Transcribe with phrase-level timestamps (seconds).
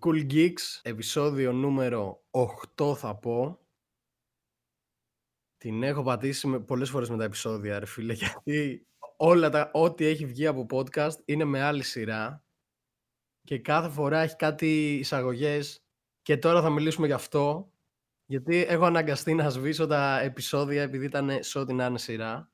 [0.00, 2.24] Cool Geeks, επεισόδιο νούμερο
[2.76, 3.58] 8 θα πω.
[5.56, 8.86] Την έχω πατήσει με, πολλές φορές με τα επεισόδια, ρε φίλε, γιατί
[9.16, 12.44] όλα τα, ό,τι έχει βγει από podcast είναι με άλλη σειρά
[13.44, 15.84] και κάθε φορά έχει κάτι εισαγωγές
[16.22, 17.72] και τώρα θα μιλήσουμε γι' αυτό
[18.26, 22.50] γιατί έχω αναγκαστεί να σβήσω τα επεισόδια επειδή ήταν σε ό,τι να είναι σειρά.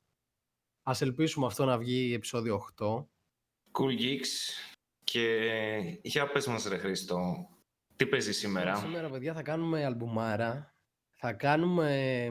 [0.82, 2.86] Ας ελπίσουμε αυτό να βγει επεισόδιο 8.
[3.72, 4.73] Cool Geeks
[5.14, 7.48] και για πες μας ρε Χρήστο,
[7.96, 10.74] τι παίζει σήμερα; Σήμερα παιδιά θα κάνουμε αλμπουμάρα.
[11.12, 12.28] Θα κάνουμε...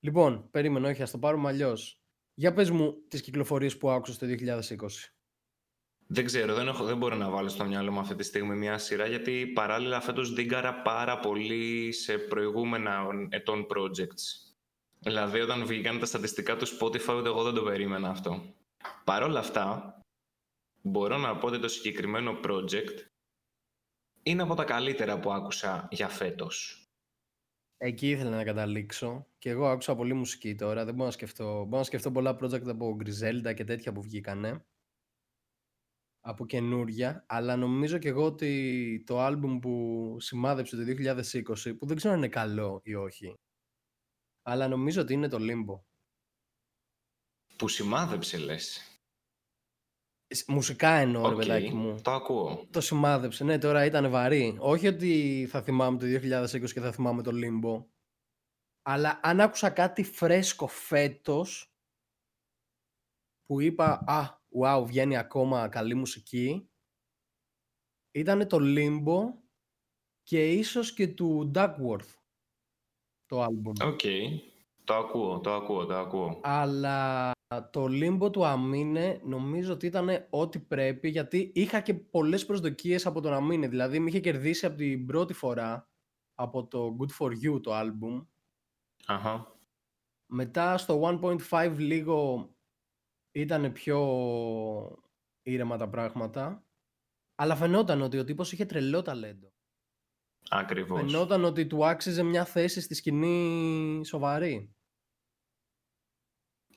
[0.00, 2.00] Λοιπόν, περίμενε, όχι, ας το πάρουμε αλλιώς.
[2.34, 4.88] Για πες μου τις κυκλοφορίες που άκουσες το 2020.
[6.06, 8.78] Δεν ξέρω, δεν, έχω, δεν μπορώ να βάλω στο μυαλό μου αυτή τη στιγμή μια
[8.78, 14.54] σειρά γιατί παράλληλα φέτος δίγκαρα πάρα πολύ σε προηγούμενα ετών projects.
[14.98, 18.54] Δηλαδή όταν βγήκαν τα στατιστικά του Spotify ούτε εγώ δεν το περίμενα αυτό.
[19.04, 19.95] Παρ' όλα αυτά,
[20.86, 23.06] μπορώ να πω ότι το συγκεκριμένο project
[24.22, 26.80] είναι από τα καλύτερα που άκουσα για φέτος.
[27.76, 29.26] Εκεί ήθελα να καταλήξω.
[29.38, 30.84] Και εγώ άκουσα πολύ μουσική τώρα.
[30.84, 31.64] Δεν μπορώ να σκεφτώ.
[31.64, 34.66] Μπορώ να σκεφτώ πολλά project από Griselda και τέτοια που βγήκανε.
[36.20, 37.24] Από καινούρια.
[37.28, 42.18] Αλλά νομίζω και εγώ ότι το άλμπουμ που σημάδεψε το 2020, που δεν ξέρω αν
[42.18, 43.34] είναι καλό ή όχι,
[44.42, 45.80] αλλά νομίζω ότι είναι το Limbo.
[47.56, 48.95] Που σημάδεψε λες.
[50.46, 52.00] Μουσικά εννοώ, Οκ, ρε παιδάκι μου.
[52.02, 52.66] το ακούω.
[52.70, 53.44] Το σημάδεψε.
[53.44, 54.56] Ναι, τώρα ήταν βαρύ.
[54.58, 57.84] Όχι ότι θα θυμάμαι το 2020 και θα θυμάμαι το Limbo.
[58.82, 61.74] Αλλά αν άκουσα κάτι φρέσκο φέτος
[63.46, 66.70] που είπα «Α, wow, βγαίνει ακόμα καλή μουσική»
[68.14, 69.38] ήταν το Limbo
[70.22, 72.14] και ίσως και του Duckworth
[73.26, 73.86] το album.
[73.86, 74.00] Οκ,
[74.84, 76.40] το ακούω, το ακούω, το ακούω.
[76.42, 83.06] Αλλά το Limbo του Αμίνε νομίζω ότι ήταν ό,τι πρέπει γιατί είχα και πολλές προσδοκίες
[83.06, 83.68] από τον Αμίνε.
[83.68, 85.90] Δηλαδή με είχε κερδίσει από την πρώτη φορά
[86.34, 88.26] από το Good For You το album.
[89.06, 89.54] Αχα.
[90.26, 91.20] Μετά στο
[91.50, 92.50] 1.5 λίγο
[93.32, 93.98] ήταν πιο
[95.42, 96.64] ήρεμα τα πράγματα.
[97.34, 99.52] Αλλά φαινόταν ότι ο τύπος είχε τρελό ταλέντο.
[100.50, 101.00] Ακριβώς.
[101.00, 104.75] Φαινόταν ότι του άξιζε μια θέση στη σκηνή σοβαρή.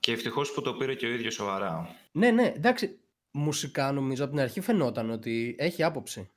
[0.09, 1.95] Και ευτυχώς που το πήρε και ο ίδιος σοβαρά.
[2.11, 2.99] Ναι, ναι, εντάξει.
[3.31, 6.29] Μουσικά νομίζω από την αρχή φαινόταν ότι έχει άποψη.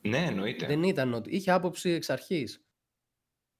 [0.00, 0.66] Ναι, εννοείται.
[0.66, 2.64] Δεν ήταν ότι είχε άποψη εξ αρχής.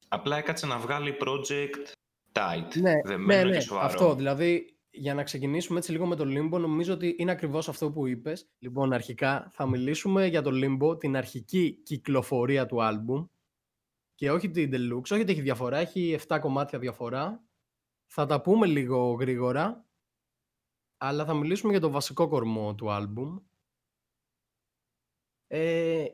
[0.09, 1.93] Απλά έκατσε να βγάλει project
[2.33, 2.75] tight.
[2.75, 3.87] Ναι, δεμένο ναι, ναι, και σοβαρό.
[3.87, 4.15] αυτό.
[4.15, 8.07] Δηλαδή, για να ξεκινήσουμε έτσι λίγο με το Limbo, νομίζω ότι είναι ακριβώς αυτό που
[8.07, 8.49] είπες.
[8.59, 13.27] Λοιπόν, αρχικά θα μιλήσουμε για το Limbo, την αρχική κυκλοφορία του άλμπουμ
[14.15, 17.45] και όχι την Deluxe, όχι ότι έχει διαφορά, έχει 7 κομμάτια διαφορά.
[18.13, 19.89] Θα τα πούμε λίγο γρήγορα,
[20.97, 23.39] αλλά θα μιλήσουμε για το βασικό κορμό του άλμπουμ.
[25.47, 26.07] Ε,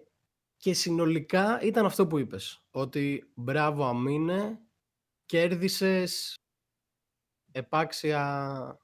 [0.56, 4.61] και συνολικά ήταν αυτό που είπες, ότι μπράβο Αμίνε,
[5.27, 6.35] κέρδισες
[7.53, 8.79] επάξια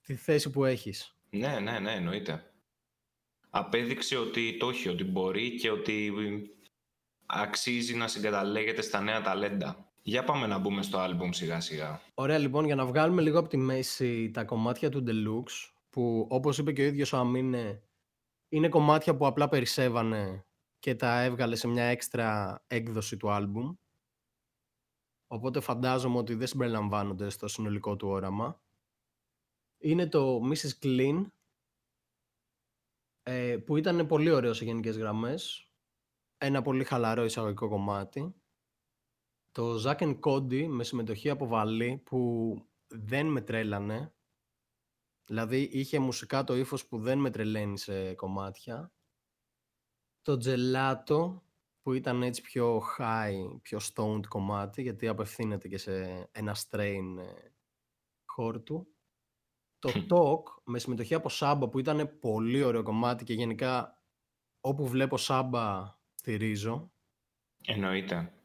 [0.00, 1.16] τη θέση που έχεις.
[1.30, 2.54] Ναι, ναι, ναι, εννοείται.
[3.50, 6.12] Απέδειξε ότι το έχει, ότι μπορεί και ότι
[7.26, 9.89] αξίζει να συγκαταλέγεται στα νέα ταλέντα.
[10.02, 12.00] Για πάμε να μπούμε στο άλμπουμ σιγά σιγά.
[12.14, 16.58] Ωραία λοιπόν, για να βγάλουμε λίγο από τη μέση τα κομμάτια του Deluxe, που όπως
[16.58, 17.82] είπε και ο ίδιος ο Αμίνε,
[18.48, 20.46] είναι κομμάτια που απλά περισσεύανε
[20.78, 23.74] και τα έβγαλε σε μια έξτρα έκδοση του άλμπουμ.
[25.26, 28.62] Οπότε φαντάζομαι ότι δεν συμπεριλαμβάνονται στο συνολικό του όραμα.
[29.78, 30.70] Είναι το Mrs.
[30.82, 31.26] Clean,
[33.22, 35.70] ε, που ήταν πολύ ωραίο σε γενικές γραμμές.
[36.38, 38.39] Ένα πολύ χαλαρό εισαγωγικό κομμάτι.
[39.52, 42.54] Το Zack and Cody με συμμετοχή από Βαλή που
[42.86, 44.14] δεν με τρέλανε.
[45.24, 48.92] Δηλαδή είχε μουσικά το ύφος που δεν με τρελαίνει σε κομμάτια.
[50.22, 51.40] Το Gelato
[51.82, 57.50] που ήταν έτσι πιο high, πιο stoned κομμάτι γιατί απευθύνεται και σε ένα strain ε,
[58.24, 58.86] χόρτου.
[59.78, 64.02] Το Talk με συμμετοχή από Σάμπα που ήταν πολύ ωραίο κομμάτι και γενικά
[64.60, 66.92] όπου βλέπω Σάμπα στηρίζω.
[67.64, 68.39] Εννοείται.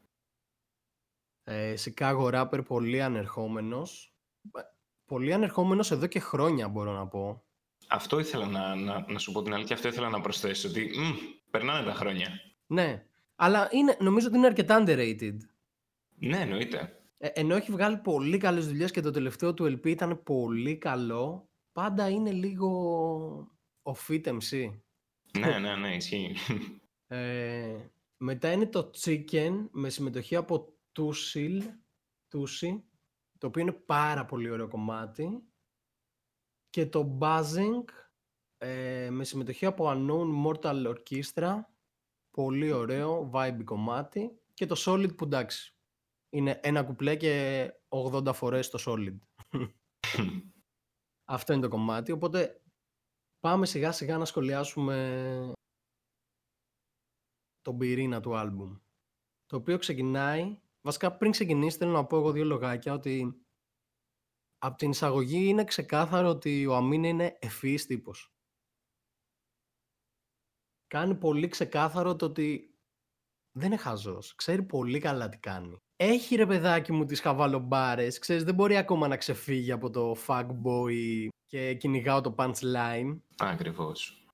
[1.48, 4.14] Ε, Chicago Rapper πολύ ανερχόμενος.
[4.58, 4.60] Ε,
[5.04, 7.44] Πολύ ανερχόμενος εδώ και χρόνια μπορώ να πω.
[7.88, 11.12] Αυτό ήθελα να, να, να σου πω την αλήθεια, αυτό ήθελα να προσθέσω, ότι μ,
[11.50, 12.28] περνάνε τα χρόνια.
[12.66, 13.06] Ναι,
[13.36, 15.36] αλλά είναι, νομίζω ότι είναι αρκετά underrated.
[16.18, 17.00] Ναι, εννοείται.
[17.18, 21.48] Ε, ενώ έχει βγάλει πολύ καλές δουλειές και το τελευταίο του LP ήταν πολύ καλό,
[21.72, 22.68] πάντα είναι λίγο
[23.82, 24.70] ο Fit MC.
[25.38, 26.34] ναι, ναι, ναι, ισχύει.
[27.06, 27.76] Ε,
[28.16, 31.62] μετά είναι το Chicken με συμμετοχή από Tusil,
[32.32, 32.82] Tusi,
[33.38, 35.42] το οποίο είναι πάρα πολύ ωραίο κομμάτι.
[36.70, 37.84] Και το Buzzing
[38.58, 41.60] Ε, με συμμετοχή από Unknown Mortal Orchestra.
[42.30, 44.40] Πολύ ωραίο, vibe κομμάτι.
[44.54, 45.76] Και το Solid που εντάξει.
[46.30, 49.16] Είναι ένα κουπλέ και 80 φορές το Solid.
[51.34, 52.12] Αυτό είναι το κομμάτι.
[52.12, 52.62] Οπότε
[53.40, 55.52] πάμε σιγά σιγά να σχολιάσουμε
[57.60, 58.76] τον πυρήνα του άλμπουμ.
[59.46, 60.60] Το οποίο ξεκινάει...
[60.86, 63.42] Βασικά πριν ξεκινήσει θέλω να πω εγώ δύο λογάκια ότι
[64.58, 68.34] από την εισαγωγή είναι ξεκάθαρο ότι ο Αμίν είναι ευφύης τύπος.
[70.86, 72.78] Κάνει πολύ ξεκάθαρο το ότι
[73.52, 74.34] δεν είναι χαζός.
[74.34, 75.76] Ξέρει πολύ καλά τι κάνει.
[75.96, 78.18] Έχει ρε παιδάκι μου τις χαβαλομπάρες.
[78.18, 83.20] Ξέρεις δεν μπορεί ακόμα να ξεφύγει από το fuckboy και κυνηγάω το punchline.
[83.38, 84.26] Ακριβώς.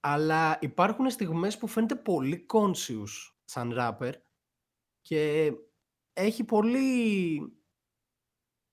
[0.00, 4.12] Αλλά υπάρχουν στιγμές που φαίνεται πολύ conscious σαν rapper
[5.00, 5.52] και
[6.18, 7.40] έχει πολύ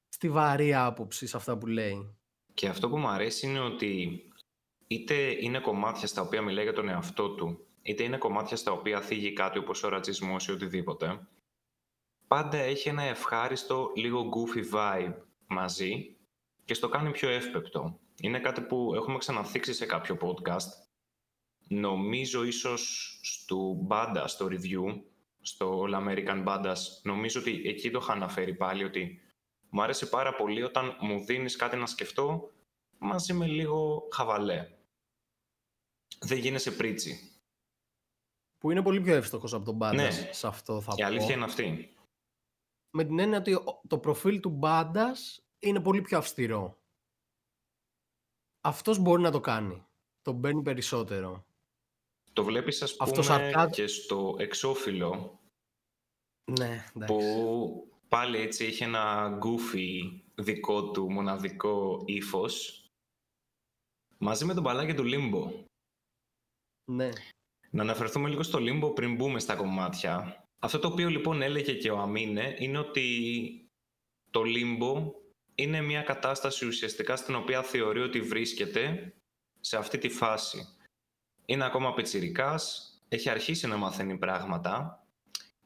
[0.09, 2.15] στιβαρή άποψη σε αυτά που λέει.
[2.53, 4.23] Και αυτό που μου αρέσει είναι ότι
[4.87, 9.01] είτε είναι κομμάτια στα οποία μιλάει για τον εαυτό του, είτε είναι κομμάτια στα οποία
[9.01, 11.27] θίγει κάτι όπως ο ρατσισμός ή οτιδήποτε,
[12.27, 15.13] πάντα έχει ένα ευχάριστο, λίγο goofy vibe
[15.47, 16.15] μαζί
[16.65, 17.99] και στο κάνει πιο εύπεπτο.
[18.21, 20.83] Είναι κάτι που έχουμε ξαναθίξει σε κάποιο podcast.
[21.67, 25.01] Νομίζω ίσως στο Banda, στο review,
[25.45, 29.19] στο All American Bandas, νομίζω ότι εκεί το είχα αναφέρει πάλι ότι
[29.69, 32.51] μου άρεσε πάρα πολύ όταν μου δίνεις κάτι να σκεφτώ
[32.97, 34.69] μαζί με λίγο χαβαλέ.
[36.19, 37.31] Δεν γίνεσαι πρίτσι.
[38.57, 40.11] Που είναι πολύ πιο εύστοχος από τον Bandas ναι.
[40.31, 41.07] σε αυτό θα Η πω.
[41.07, 41.93] αλήθεια είναι αυτή.
[42.89, 43.57] Με την έννοια ότι
[43.87, 46.77] το προφίλ του Bandas είναι πολύ πιο αυστηρό.
[48.61, 49.85] Αυτός μπορεί να το κάνει.
[50.21, 51.45] Το μπαίνει περισσότερο.
[52.35, 55.39] Το βλέπεις ας πούμε και στο εξώφυλλο
[56.51, 57.19] ναι, που
[58.07, 62.85] πάλι έτσι είχε ένα goofy δικό του μοναδικό ύφος.
[64.17, 65.65] μαζί με τον μπαλάκι του Limbo.
[66.91, 67.09] Ναι.
[67.69, 70.45] Να αναφερθούμε λίγο στο Limbo πριν μπούμε στα κομμάτια.
[70.59, 73.69] Αυτό το οποίο λοιπόν έλεγε και ο Αμίνε είναι ότι
[74.31, 75.11] το Limbo
[75.55, 79.13] είναι μια κατάσταση ουσιαστικά στην οποία θεωρεί ότι βρίσκεται
[79.59, 80.75] σε αυτή τη φάση.
[81.45, 85.05] Είναι ακόμα πετσιρικάς, έχει αρχίσει να μαθαίνει πράγματα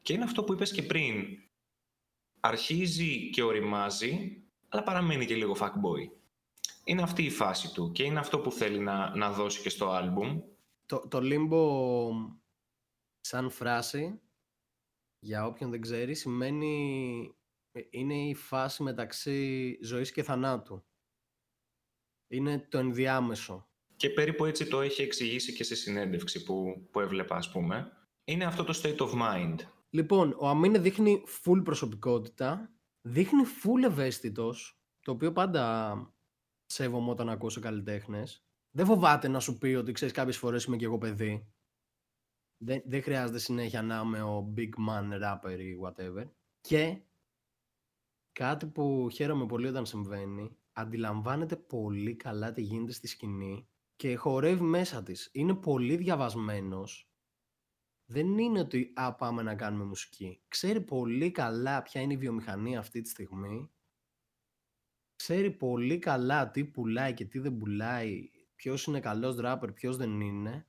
[0.02, 1.38] και είναι αυτό που είπες και πριν
[2.40, 6.10] αρχίζει και οριμάζει, αλλά παραμένει και λίγο fuckboy.
[6.84, 9.90] Είναι αυτή η φάση του και είναι αυτό που θέλει να, να δώσει και στο
[9.90, 10.40] άλμπουμ.
[10.86, 12.40] Το, το limbo
[13.20, 14.20] σαν φράση,
[15.18, 17.34] για όποιον δεν ξέρει, σημαίνει
[17.72, 20.84] ε, είναι η φάση μεταξύ ζωής και θανάτου.
[22.28, 23.69] Είναι το ενδιάμεσο.
[24.00, 27.92] Και περίπου έτσι το έχει εξηγήσει και σε συνέντευξη που, που έβλεπα, ας πούμε.
[28.24, 29.56] Είναι αυτό το state of mind.
[29.90, 35.94] Λοιπόν, ο Αμίνε δείχνει full προσωπικότητα, δείχνει full ευαίσθητος, το οποίο πάντα
[36.66, 38.44] σέβομαι όταν ακούσω καλλιτέχνες.
[38.70, 41.52] Δεν φοβάται να σου πει ότι ξέρεις κάποιες φορές είμαι και εγώ παιδί.
[42.56, 46.24] Δεν, δεν χρειάζεται συνέχεια να είμαι ο big man rapper ή whatever.
[46.60, 47.00] Και
[48.32, 53.69] κάτι που χαίρομαι πολύ όταν συμβαίνει, αντιλαμβάνεται πολύ καλά τι γίνεται στη σκηνή
[54.00, 55.28] και χορεύει μέσα της.
[55.32, 57.10] Είναι πολύ διαβασμένος
[58.04, 60.42] δεν είναι ότι α, πάμε να κάνουμε μουσική.
[60.48, 63.70] Ξέρει πολύ καλά ποια είναι η βιομηχανία αυτή τη στιγμή.
[65.16, 70.20] Ξέρει πολύ καλά τι πουλάει και τι δεν πουλάει, ποιος είναι καλός ράπερ, ποιος δεν
[70.20, 70.66] είναι.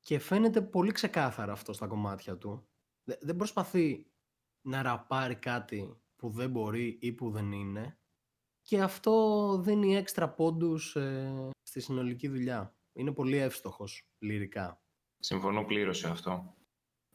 [0.00, 2.68] Και φαίνεται πολύ ξεκάθαρα αυτό στα κομμάτια του.
[3.04, 4.06] Δεν προσπαθεί
[4.60, 7.98] να ραπάρει κάτι που δεν μπορεί ή που δεν είναι.
[8.62, 12.74] Και αυτό δίνει έξτρα πόντους ε, στη συνολική δουλειά.
[12.92, 14.80] Είναι πολύ εύστοχος λυρικά.
[15.18, 16.54] Συμφωνώ πλήρως σε αυτό.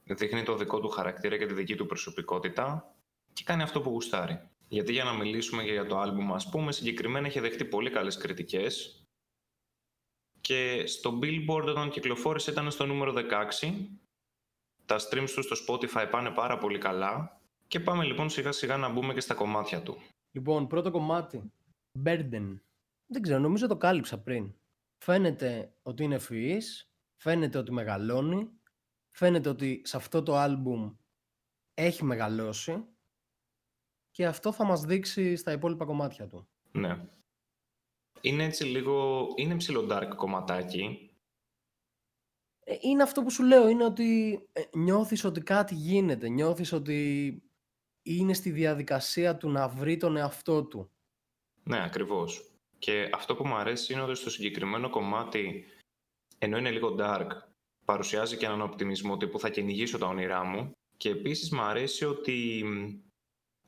[0.04, 2.96] Δείχνει το δικό του χαρακτήρα και τη δική του προσωπικότητα
[3.34, 4.50] και κάνει αυτό που γουστάρει.
[4.68, 8.18] Γιατί για να μιλήσουμε και για το άλμπουμ, ας πούμε, συγκεκριμένα έχει δεχτεί πολύ καλές
[8.18, 9.04] κριτικές
[10.42, 13.88] και στο Billboard όταν κυκλοφόρησε ήταν στο νούμερο 16.
[14.86, 18.90] Τα streams του στο Spotify πάνε πάρα πολύ καλά και πάμε λοιπόν σιγά σιγά να
[18.90, 20.02] μπούμε και στα κομμάτια του.
[20.32, 21.52] Λοιπόν, πρώτο κομμάτι.
[22.04, 22.60] Burden.
[23.12, 24.54] Δεν ξέρω, νομίζω το κάλυψα πριν.
[24.98, 28.50] Φαίνεται ότι είναι ευφυής, φαίνεται ότι μεγαλώνει,
[29.12, 30.96] φαίνεται ότι σε αυτό το άλμπουμ
[31.74, 32.86] έχει μεγαλώσει
[34.12, 36.48] και αυτό θα μας δείξει στα υπόλοιπα κομμάτια του.
[36.72, 37.06] Ναι.
[38.22, 41.12] Είναι έτσι λίγο, είναι ψηλό dark κομματάκι.
[42.60, 47.42] Ε, είναι αυτό που σου λέω, είναι ότι ε, νιώθεις ότι κάτι γίνεται, νιώθεις ότι
[48.02, 50.92] είναι στη διαδικασία του να βρει τον εαυτό του.
[51.64, 52.49] Ναι, ακριβώς.
[52.80, 55.66] Και αυτό που μου αρέσει είναι ότι στο συγκεκριμένο κομμάτι
[56.38, 57.28] ενώ είναι λίγο dark,
[57.86, 62.66] παρουσιάζει και έναν οπτιμισμό τύπου θα κυνηγήσω τα όνειρά μου και επίσης μου αρέσει ότι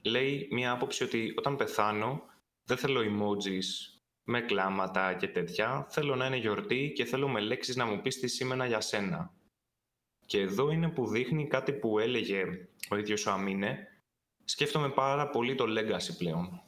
[0.01, 2.23] λέει μια άποψη ότι όταν πεθάνω
[2.67, 3.91] δεν θέλω emojis
[4.23, 5.87] με κλάματα και τέτοια.
[5.89, 9.33] Θέλω να είναι γιορτή και θέλω με λέξεις να μου πεις τι σήμαινα για σένα.
[10.25, 13.87] Και εδώ είναι που δείχνει κάτι που έλεγε ο ίδιος ο Αμίνε.
[14.45, 16.61] Σκέφτομαι πάρα πολύ το Legacy πλέον.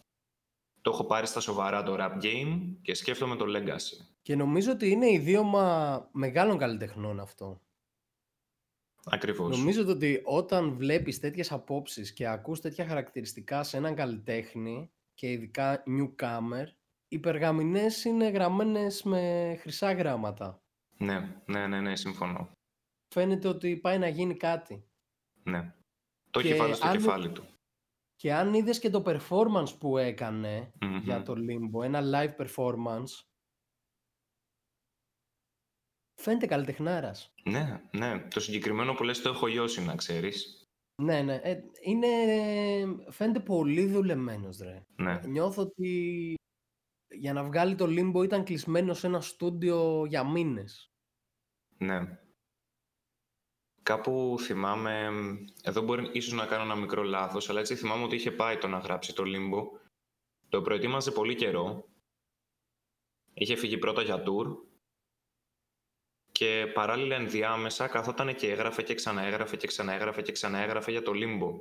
[0.83, 4.05] Το έχω πάρει στα σοβαρά το rap game και σκέφτομαι το Legacy.
[4.21, 7.61] Και νομίζω ότι είναι ιδίωμα μεγάλων καλλιτεχνών αυτό.
[9.05, 9.57] Ακριβώς.
[9.57, 15.83] Νομίζω ότι όταν βλέπεις τέτοιες απόψεις και ακούς τέτοια χαρακτηριστικά σε έναν καλλιτέχνη και ειδικά
[15.87, 16.65] newcomer,
[17.07, 20.61] οι περγαμηνές είναι γραμμένες με χρυσά γράμματα.
[20.97, 22.49] Ναι, ναι, ναι, ναι, συμφωνώ.
[23.15, 24.83] Φαίνεται ότι πάει να γίνει κάτι.
[25.43, 25.73] Ναι.
[26.31, 27.43] Το έχει Και βάλει στο αν- κεφάλι του.
[28.23, 30.97] Και αν είδες και το performance που έκανε Μμμ.
[30.97, 33.25] για το Limbo, ένα live performance,
[36.21, 37.33] φαίνεται καλλιτεχνάρας.
[37.43, 38.27] Ναι, ναι.
[38.27, 40.63] Το συγκεκριμένο που λες το έχω λιώσει, να ξέρεις.
[41.01, 41.35] Ναι, ναι.
[41.35, 42.07] Ε, είναι...
[43.09, 44.81] Φαίνεται πολύ δουλεμένος, ρε.
[44.95, 45.21] Ναι.
[45.25, 46.33] Νιώθω ότι
[47.15, 50.91] για να βγάλει το Limbo ήταν κλεισμένο σε ένα στούντιο για μήνες.
[51.77, 52.19] Ναι.
[53.83, 55.09] Κάπου θυμάμαι,
[55.63, 58.67] εδώ μπορεί ίσως να κάνω ένα μικρό λάθος, αλλά έτσι θυμάμαι ότι είχε πάει το
[58.67, 59.79] να γράψει το Limbo.
[60.49, 61.87] Το προετοίμαζε πολύ καιρό.
[63.33, 64.57] Είχε φύγει πρώτα για tour
[66.31, 71.59] και παράλληλα ενδιάμεσα καθόταν και έγραφε και ξαναέγραφε και ξαναέγραφε και ξαναέγραφε για το Limbo.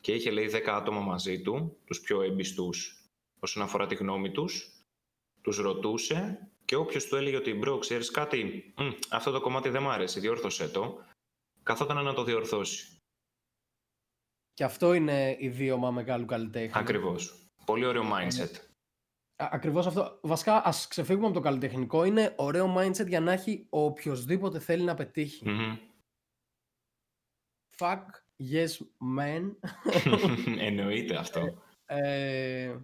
[0.00, 3.04] Και είχε λέει 10 άτομα μαζί του, τους πιο εμπιστούς
[3.38, 4.84] όσον αφορά τη γνώμη τους,
[5.42, 9.82] τους ρωτούσε και όποιος του έλεγε ότι «Μπρο, ξέρεις κάτι, Μμ, αυτό το κομμάτι δεν
[9.82, 11.04] μ' άρεσε, διόρθωσέ το»,
[11.62, 12.96] καθόταν να το διορθώσει.
[14.54, 16.72] Και αυτό είναι ιδίωμα μεγάλου καλλιτέχνη.
[16.80, 17.46] Ακριβώς.
[17.64, 18.10] Πολύ ωραίο Ναι.
[18.10, 18.56] mindset.
[19.36, 20.18] Α- Ακριβώς αυτό.
[20.22, 22.04] Βασικά, ας ξεφύγουμε από το καλλιτεχνικό.
[22.04, 25.48] Είναι ωραίο mindset για να έχει ο οποιοδήποτε θέλει να πετύχει.
[25.48, 25.76] Μμμ.
[27.76, 28.04] Fuck,
[28.52, 28.68] yes,
[29.18, 29.56] man.
[30.68, 31.62] Εννοείται αυτό.
[31.86, 32.76] Ε,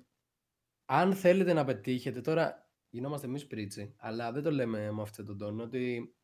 [0.85, 2.64] αν θέλετε να πετύχετε, τώρα
[2.95, 6.15] γινόμαστε εμείς πρίτσι, αλλά δεν το λέμε με αυτόν τον τόνο, ότι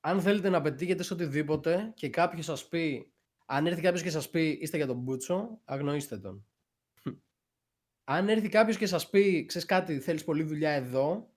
[0.00, 3.12] αν θέλετε να πετύχετε σε οτιδήποτε και κάποιος σας πει,
[3.46, 6.46] αν έρθει κάποιος και σας πει είστε για τον Μπούτσο, αγνοήστε τον.
[8.04, 11.34] αν έρθει κάποιος και σας πει, ξέρεις κάτι, θέλεις πολλή δουλειά εδώ,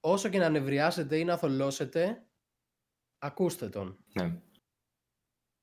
[0.00, 2.26] όσο και να νευριάσετε ή να θολώσετε,
[3.18, 4.04] ακούστε τον.
[4.12, 4.42] Ναι.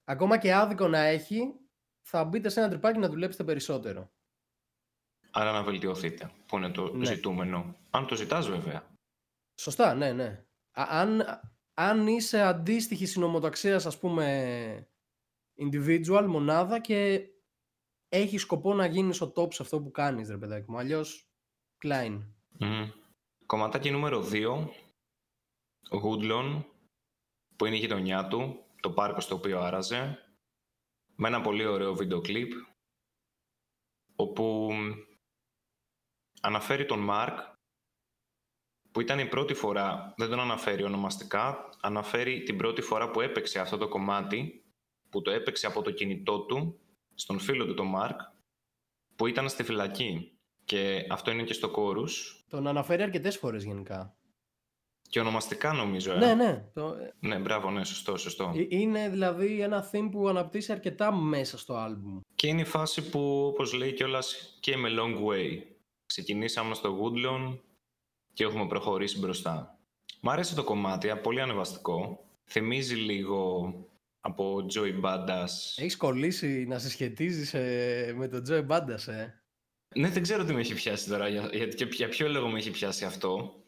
[0.04, 1.54] Ακόμα και άδικο να έχει,
[2.02, 4.12] θα μπείτε σε ένα τρυπάκι να δουλέψετε περισσότερο.
[5.40, 7.06] Άρα να βελτιωθείτε, που είναι το Ναι.
[7.06, 7.76] ζητούμενο.
[7.90, 8.88] Αν το ζητάς βέβαια.
[9.62, 10.46] Σωστά, ναι, ναι.
[10.72, 11.24] Α- αν,
[11.74, 14.88] αν είσαι αντίστοιχη συνομοταξίας, ας πούμε,
[15.60, 17.30] individual, μονάδα και
[18.10, 20.78] έχεις σκοπό να γίνεις ο top σε αυτό που κάνεις, ρε παιδάκι μου.
[20.78, 21.30] Αλλιώς,
[21.84, 22.22] Klein.
[22.60, 22.90] Μμμ.
[23.46, 24.70] Κομματάκι νούμερο 2,
[25.90, 26.64] Woodlawn,
[27.56, 30.20] που είναι η γειτονιά του, το πάρκο στο οποίο άραζε,
[31.16, 32.52] με ένα πολύ ωραίο βίντεο κλιπ,
[34.16, 34.72] όπου
[36.42, 37.38] αναφέρει τον Μάρκ,
[38.92, 43.60] που ήταν η πρώτη φορά, δεν τον αναφέρει ονομαστικά, αναφέρει την πρώτη φορά που έπαιξε
[43.60, 44.66] αυτό το κομμάτι,
[45.10, 46.80] που το έπαιξε από το κινητό του,
[47.16, 48.20] στον φίλο του τον Μάρκ,
[49.16, 50.32] που ήταν στη φυλακή.
[50.66, 54.16] Και αυτό είναι και στο κόρους, Τον αναφέρει αρκετές φορές γενικά.
[55.10, 56.18] Και ονομαστικά νομίζω, ε.
[56.18, 56.70] Ναι, ναι.
[56.74, 58.54] Το, ε, Ναι, μπράβο, ναι, σωστό, σωστό.
[58.56, 62.20] ε, είναι δηλαδή ένα theme που αναπτύσσει αρκετά μέσα στο άλμπουμ.
[62.36, 65.62] Και είναι η φάση που, όπως λέει κιόλας came a long way.
[66.08, 67.60] Ξεκινήσαμε στο Woodlawn
[68.34, 69.80] και έχουμε προχωρήσει μπροστά.
[70.22, 72.26] Μ' αρέσει το κομμάτι, πολύ ανεβαστικό.
[72.46, 73.74] Θυμίζει λίγο
[74.20, 75.50] από Joey Badass.
[75.76, 79.28] Έχεις κολλήσει να συσχετίζεις ε, με τον Joe Bandas, ε;
[79.96, 82.58] Ναι, δεν ξέρω τι με έχει πιάσει τώρα, για, για, για, για ποιο λόγο με
[82.58, 83.62] έχει πιάσει αυτό.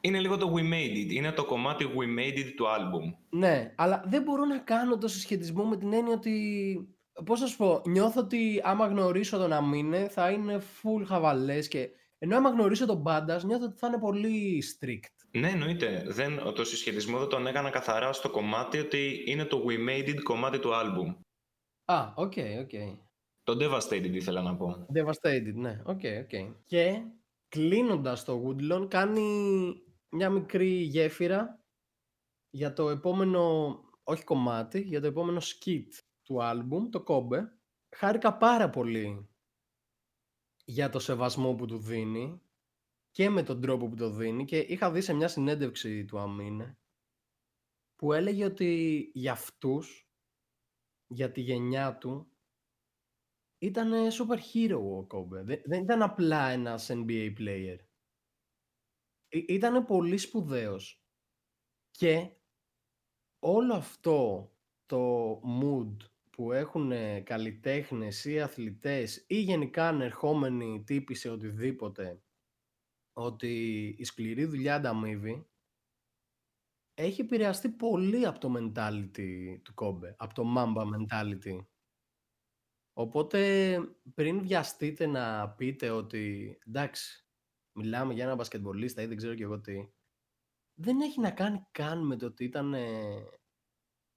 [0.00, 1.10] Είναι λίγο το We Made It.
[1.10, 3.14] Είναι το κομμάτι We Made It του album.
[3.30, 6.88] Ναι, αλλά δεν μπορώ να κάνω το συσχετισμό με την έννοια ότι.
[7.24, 11.90] Πώς να σου πω, νιώθω ότι άμα γνωρίσω τον Αμίνε θα είναι full χαβαλές και.
[12.18, 15.20] Ενώ άμα γνωρίσω τον Μπάντα, νιώθω ότι θα είναι πολύ strict.
[15.30, 16.04] Ναι, εννοείται.
[16.08, 20.22] Δεν, το συσχετισμό δεν τον έκανα καθαρά στο κομμάτι ότι είναι το We Made It
[20.22, 21.16] κομμάτι του album.
[21.84, 22.70] Α, οκ, οκ.
[23.42, 24.86] Το Devastated ήθελα να πω.
[24.94, 26.54] Devastated, ναι, οκ, οκ.
[26.64, 27.02] Και
[27.48, 29.22] κλείνοντας το Woodlawn, κάνει
[30.08, 31.64] μια μικρή γέφυρα
[32.50, 35.98] για το επόμενο, όχι κομμάτι, για το επόμενο skit
[36.30, 37.48] του album, το Kobe.
[37.96, 39.28] Χάρηκα πάρα πολύ
[40.64, 42.42] για το σεβασμό που του δίνει
[43.10, 46.78] και με τον τρόπο που το δίνει και είχα δει σε μια συνέντευξη του Αμίνε
[47.96, 50.10] που έλεγε ότι για αυτούς,
[51.06, 52.32] για τη γενιά του,
[53.58, 55.44] ήταν super hero ο Kobe.
[55.44, 57.78] Δεν, δεν ήταν απλά ένας NBA player.
[59.28, 61.04] Ήταν πολύ σπουδαίος.
[61.90, 62.36] Και
[63.38, 64.50] όλο αυτό
[64.86, 66.92] το mood που έχουν
[67.24, 72.22] καλλιτέχνες ή αθλητές ή γενικά ανερχόμενοι τύποι σε οτιδήποτε
[73.12, 75.50] ότι η σκληρή δουλειά ανταμείβει
[76.94, 81.66] έχει επηρεαστεί πολύ από το mentality του Κόμπε, από το Mamba mentality.
[82.92, 83.78] Οπότε
[84.14, 87.26] πριν βιαστείτε να πείτε ότι εντάξει,
[87.72, 89.92] μιλάμε για ένα μπασκετμπολίστα ή δεν ξέρω και εγώ τι,
[90.74, 93.24] δεν έχει να κάνει καν με το ότι ήταν ε,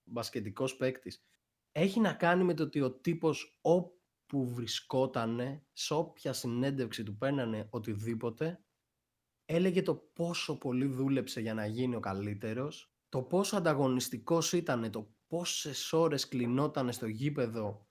[0.03, 1.23] μπασκετικός παίκτης.
[1.75, 7.67] Έχει να κάνει με το ότι ο τύπος όπου βρισκότανε, σε όποια συνέντευξη του παίρνανε
[7.69, 8.63] οτιδήποτε,
[9.45, 15.13] έλεγε το πόσο πολύ δούλεψε για να γίνει ο καλύτερος, το πόσο ανταγωνιστικός ήταν, το
[15.27, 17.87] πόσες ώρες κλεινόταν στο γήπεδο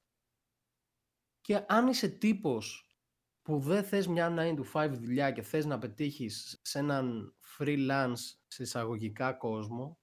[1.40, 2.86] και αν είσαι τύπος
[3.42, 8.34] που δεν θες μια 9 to 5 δουλειά και θες να πετύχεις σε έναν freelance
[8.46, 10.00] σε εισαγωγικά κόσμο,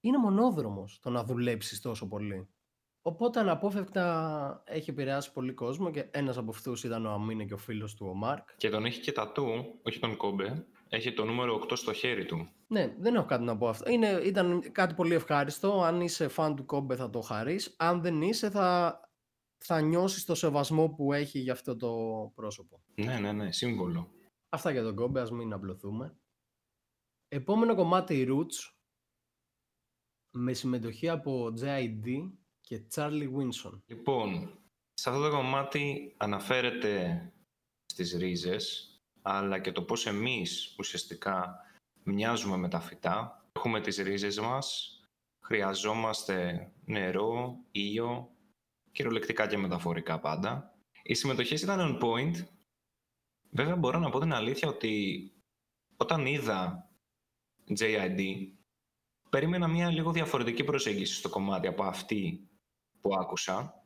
[0.00, 2.55] είναι μονόδρομος το να δουλέψεις τόσο πολύ.
[3.06, 7.56] Οπότε αναπόφευκτα έχει επηρεάσει πολύ κόσμο και ένας από αυτούς ήταν ο Αμίνε και ο
[7.56, 8.48] φίλος του ο Μάρκ.
[8.56, 9.46] Και τον έχει και τατού,
[9.82, 12.48] όχι τον Κόμπε, έχει το νούμερο 8 στο χέρι του.
[12.66, 13.90] Ναι, δεν έχω κάτι να πω αυτό.
[13.90, 15.82] Είναι, ήταν κάτι πολύ ευχάριστο.
[15.82, 17.74] Αν είσαι φαν του Κόμπε θα το χαρείς.
[17.78, 19.00] Αν δεν είσαι θα,
[19.58, 21.92] θα νιώσεις το σεβασμό που έχει για αυτό το
[22.34, 22.82] πρόσωπο.
[22.94, 24.10] Ναι, ναι, ναι, σύμβολο.
[24.48, 26.16] Αυτά για τον Κόμπε, ας μην απλωθούμε.
[27.28, 28.74] Επόμενο κομμάτι Roots
[30.30, 32.30] με συμμετοχή από JID
[32.66, 33.80] και Charlie Winson.
[33.86, 34.58] Λοιπόν,
[34.94, 37.22] σε αυτό το κομμάτι αναφέρεται
[37.86, 38.90] στις ρίζες,
[39.22, 41.60] αλλά και το πώς εμείς ουσιαστικά
[42.02, 43.46] μοιάζουμε με τα φυτά.
[43.52, 45.00] Έχουμε τις ρίζες μας,
[45.44, 48.30] χρειαζόμαστε νερό, ήλιο,
[48.92, 50.74] κυριολεκτικά και μεταφορικά πάντα.
[51.02, 52.46] Οι συμμετοχές ήταν on point.
[53.50, 55.32] Βέβαια μπορώ να πω την αλήθεια ότι
[55.96, 56.90] όταν είδα
[57.78, 58.48] JID,
[59.30, 62.45] περίμενα μια λίγο διαφορετική προσέγγιση στο κομμάτι από αυτή
[63.06, 63.84] που άκουσα.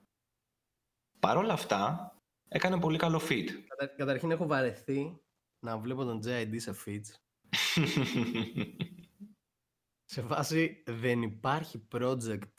[1.20, 2.14] Παρ' όλα αυτά,
[2.48, 3.46] έκανε πολύ καλό fit.
[3.68, 5.20] Κατα, καταρχήν έχω βαρεθεί
[5.66, 7.06] να βλέπω τον JID σε fits.
[10.12, 12.52] σε φάση δεν υπάρχει project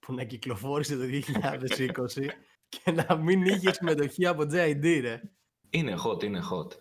[0.00, 2.28] που να κυκλοφόρησε το 2020
[2.68, 5.22] και να μην είχε συμμετοχή από JID, ρε.
[5.70, 6.72] Είναι hot, είναι hot.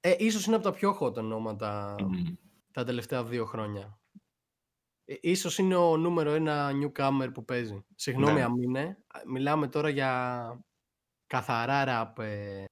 [0.00, 1.96] Ε, ίσως είναι από τα πιο hot ονόματα
[2.70, 3.99] τα τελευταία δύο χρόνια.
[5.10, 7.84] Ε, ίσως είναι ο νούμερο ένα newcomer που παίζει.
[7.94, 8.42] Συγγνώμη ναι.
[8.42, 9.04] αν είναι.
[9.26, 10.64] Μιλάμε τώρα για
[11.26, 12.64] καθαρά ραπ ε,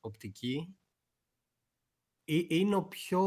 [0.00, 0.76] οπτική.
[2.24, 3.22] Ε, είναι ο πιο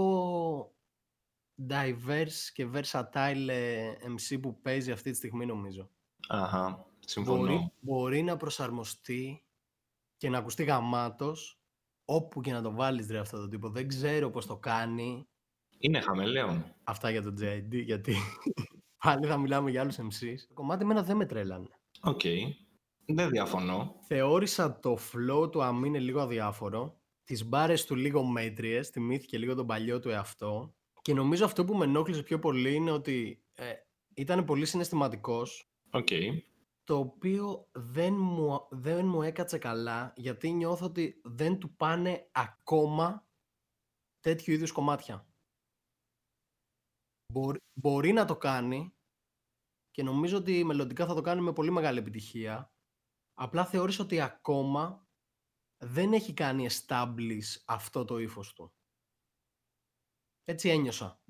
[1.70, 5.90] diverse και versatile ε, MC που παίζει αυτή τη στιγμή νομίζω.
[6.28, 7.38] Αχα, συμφωνώ.
[7.38, 9.46] Μπορεί, μπορεί να προσαρμοστεί
[10.18, 11.60] και να ακουστεί γαμάτος
[12.06, 13.70] όπου και να το βάλεις ρε αυτό το τύπο.
[13.70, 15.28] Δεν ξέρω πώς το κάνει.
[15.86, 16.66] Είναι χαμελέον.
[16.84, 18.16] Αυτά για τον JD, γιατί
[19.04, 20.38] πάλι θα μιλάμε για άλλους MCs.
[20.48, 21.68] Το κομμάτι μένα δεν με τρέλανε.
[22.02, 22.20] Οκ.
[22.24, 22.40] Okay.
[23.06, 23.96] Δεν διαφωνώ.
[24.08, 27.00] Θεώρησα το flow του Αμίνε λίγο αδιάφορο.
[27.24, 30.76] Τις μπάρες του λίγο μέτριες, θυμήθηκε λίγο τον παλιό του εαυτό.
[31.02, 33.72] Και νομίζω αυτό που με ενόχλησε πιο πολύ είναι ότι ε,
[34.16, 35.70] ήταν πολύ συναισθηματικός.
[35.92, 36.40] Okay.
[36.84, 43.28] Το οποίο δεν μου, δεν μου έκατσε καλά, γιατί νιώθω ότι δεν του πάνε ακόμα
[44.20, 45.28] τέτοιου είδους κομμάτια.
[47.34, 48.96] Μπορεί, μπορεί να το κάνει
[49.92, 52.74] και νομίζω ότι μελλοντικά θα το κάνει με πολύ μεγάλη επιτυχία.
[53.34, 55.08] Απλά θεώρησα ότι ακόμα
[55.84, 58.74] δεν έχει κάνει establish αυτό το ύφος του.
[60.44, 61.22] Έτσι ένιωσα.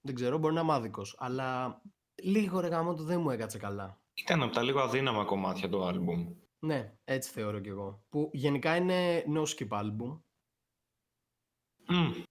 [0.00, 1.80] Δεν ξέρω, μπορεί να είμαι άδικος, αλλά
[2.22, 4.02] λίγο ρε γάμο του δεν μου έκατσε καλά.
[4.14, 6.36] Ήταν από τα λίγο αδύναμα κομμάτια το άλμπουμ.
[6.58, 8.04] Ναι, έτσι θεωρώ κι εγώ.
[8.08, 10.20] Που γενικά είναι no skip album.
[11.88, 12.24] Mm.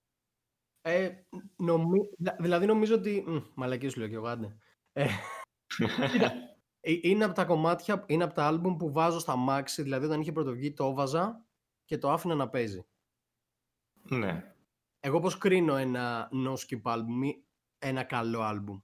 [0.85, 1.09] Ε,
[1.55, 1.99] νομι...
[2.39, 3.23] Δηλαδή νομίζω ότι...
[3.55, 4.57] Μαλακή σου λέω κι εγώ, άντε.
[4.91, 5.07] Ε,
[6.79, 10.21] ε, είναι από τα κομμάτια, είναι από τα άλμπουμ που βάζω στα μάξι, δηλαδή όταν
[10.21, 11.45] είχε πρωτοβγεί το έβαζα
[11.85, 12.85] και το άφηνα να παίζει.
[14.09, 14.55] Ναι.
[14.99, 17.45] Εγώ πώς κρίνω ένα no skip album ή
[17.77, 18.79] ένα καλό άλμπουμ;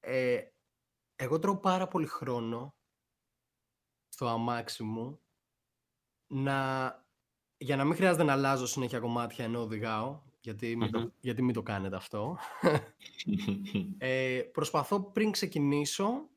[0.00, 0.40] Ε,
[1.16, 2.76] εγώ τρώω πάρα πολύ χρόνο
[4.08, 5.20] στο αμάξι μου
[6.26, 6.88] να,
[7.56, 11.54] για να μην χρειάζεται να αλλάζω συνέχεια κομμάτια ενώ οδηγάω, γιατί, μην, το, γιατί μην
[11.54, 12.38] το κάνετε αυτό.
[13.98, 16.28] ε, προσπαθώ πριν ξεκινήσω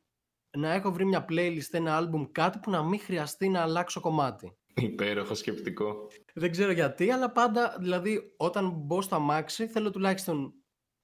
[0.58, 4.56] να έχω βρει μια playlist, ένα album, κάτι που να μην χρειαστεί να αλλάξω κομμάτι.
[4.74, 6.08] Υπέροχο σκεπτικό.
[6.34, 10.54] Δεν ξέρω γιατί, αλλά πάντα, δηλαδή, όταν μπω στο αμάξι, θέλω τουλάχιστον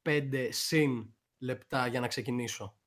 [0.01, 2.77] 5 συν λεπτά για να ξεκινήσω.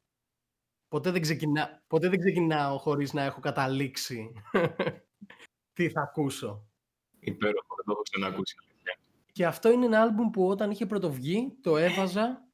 [0.89, 4.33] Ποτέ δεν, ξεκινά, ποτέ δεν ξεκινάω χωρίς να έχω καταλήξει
[5.77, 6.69] τι θα ακούσω.
[7.19, 8.57] Υπέροχο, δεν το έχω ξανακούσει.
[9.41, 12.49] Και αυτό είναι ένα άλμπουμ που όταν είχε πρωτοβγεί το έβαζα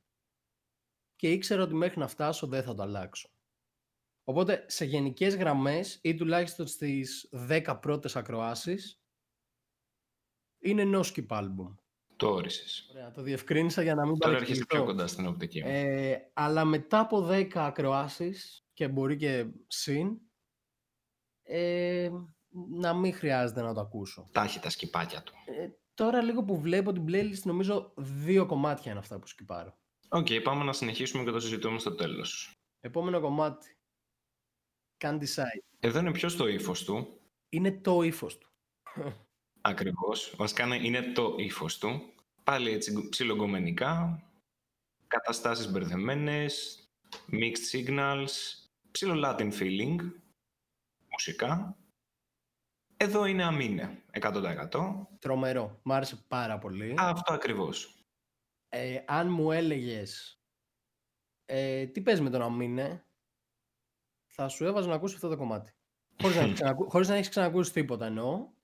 [1.17, 3.31] και ήξερα ότι μέχρι να φτάσω δεν θα το αλλάξω.
[4.25, 9.03] Οπότε σε γενικές γραμμές ή τουλάχιστον στις 10 πρώτες ακροάσεις
[10.59, 11.75] Είναι no skip album.
[12.17, 12.89] Το όρισες.
[12.91, 14.85] Ωραία, το διευκρίνησα για να μην Τώρα έρχεσαι παρεξηγηθώ.
[14.85, 15.69] πιο κοντά στην οπτική μου.
[15.69, 20.19] Ε, αλλά μετά από 10 ακροάσεις και μπορεί και συν,
[21.43, 22.11] ε,
[22.71, 24.29] να μην χρειάζεται να το ακούσω.
[24.33, 25.35] Τα έχει τα σκιπάκια του.
[25.47, 29.79] Ε, τώρα λίγο που βλέπω την playlist νομίζω δύο κομμάτια είναι αυτά που σκιπάρω.
[30.09, 32.51] Οκ, πάμε να συνεχίσουμε και το συζητούμε στο τέλος.
[32.81, 33.77] Επόμενο κομμάτι.
[35.05, 35.61] Candy Side.
[35.81, 38.49] Εδώ είναι πιο στο ύφος του; Είναι το ύφος του.
[39.61, 40.35] Ακριβώς.
[40.37, 42.13] Βασικά είναι- είναι το ύφος του.
[42.45, 44.23] Πάλι έτσι ψιλογκομενικά.
[45.07, 46.81] Καταστάσεις μπερδεμένες.
[47.31, 48.29] Mixed signals.
[48.91, 49.97] Ψιλο Latin feeling.
[51.11, 51.77] Μουσικά.
[52.97, 54.03] Εδώ είναι αμήνε.
[54.21, 55.07] 100%.
[55.19, 55.81] Τρομερό.
[55.83, 56.95] Μ' άρεσε πάρα πολύ.
[56.99, 57.97] Αυτό ακριβώς.
[58.69, 60.41] Ε, αν μου έλεγες
[61.47, 63.07] ε, τι παίζει με τον Αμίνε,
[64.27, 65.75] θα σου έβαζα να ακούσεις αυτό το κομμάτι.
[66.21, 66.91] Χωρίς να, ξανακου...
[66.91, 68.55] χωρίς να έχεις ξανακούσει τίποτα εννοώ.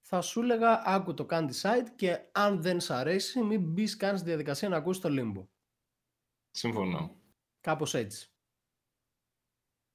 [0.00, 4.18] Θα σου έλεγα άκου το Candy Side και αν δεν σ' αρέσει μην μπεις καν
[4.18, 5.46] στη διαδικασία να ακούσεις το Limbo.
[6.50, 7.16] Συμφωνώ.
[7.60, 8.30] Κάπως έτσι.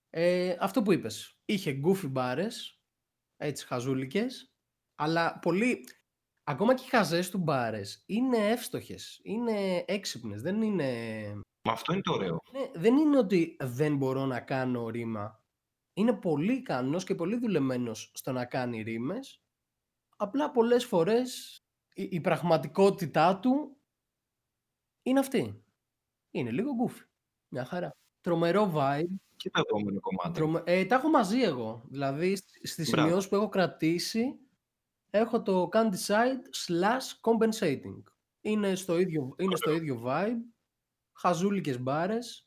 [0.09, 1.39] Ε, αυτό που είπες.
[1.45, 2.80] Είχε goofy μπάρες,
[3.41, 4.51] έτσι χαζούλικες,
[4.95, 5.87] αλλά πολύ...
[6.43, 10.87] Ακόμα και οι χαζές του μπάρες είναι εύστοχες, είναι έξυπνες, δεν είναι...
[11.63, 12.39] Μα αυτό είναι το ωραίο.
[12.51, 15.43] Ναι, δεν είναι ότι δεν μπορώ να κάνω ρήμα.
[15.93, 19.41] Είναι πολύ ικανός και πολύ δουλεμένος στο να κάνει ρήμες.
[20.17, 21.57] Απλά πολλές φορές
[21.93, 23.77] η, η πραγματικότητά του
[25.01, 25.63] είναι αυτή.
[26.31, 27.05] Είναι λίγο goofy.
[27.53, 27.91] Μια χαρά.
[28.21, 29.15] Τρομερό vibe.
[29.41, 30.31] Και το επόμενο κομμάτι.
[30.39, 30.63] Τρομε...
[30.65, 31.83] Ε, τα έχω μαζί εγώ.
[31.89, 33.07] Δηλαδή σ- στις Μπράβο.
[33.07, 34.39] σημειώσεις που έχω κρατήσει
[35.09, 38.03] έχω το Candy Side slash compensating.
[38.41, 40.37] Είναι στο ίδιο, είναι στο ίδιο vibe.
[41.13, 42.45] Χαζούλικες μπάρες.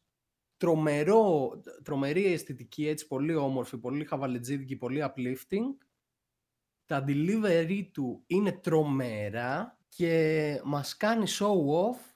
[0.56, 1.50] Τρομερό,
[1.82, 5.86] τρομερή αισθητική, έτσι πολύ όμορφη, πολύ χαβαλετζίδικη, πολύ uplifting.
[6.84, 12.14] Τα delivery του είναι τρομερά και μας κάνει show off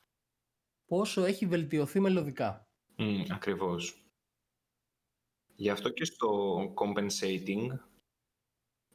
[0.87, 2.69] πόσο έχει βελτιωθεί μελωδικά.
[2.99, 3.98] Mm, ακριβώς.
[5.61, 7.67] Γι' αυτό και στο compensating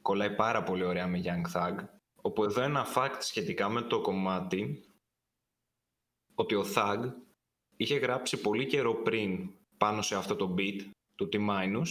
[0.02, 1.84] κολλάει πάρα πολύ ωραία με Young Thug.
[2.22, 4.84] Όπου εδώ ένα fact σχετικά με το κομμάτι
[6.34, 7.12] ότι ο Thug
[7.76, 11.84] είχε γράψει πολύ καιρό πριν πάνω σε αυτό το beat του T-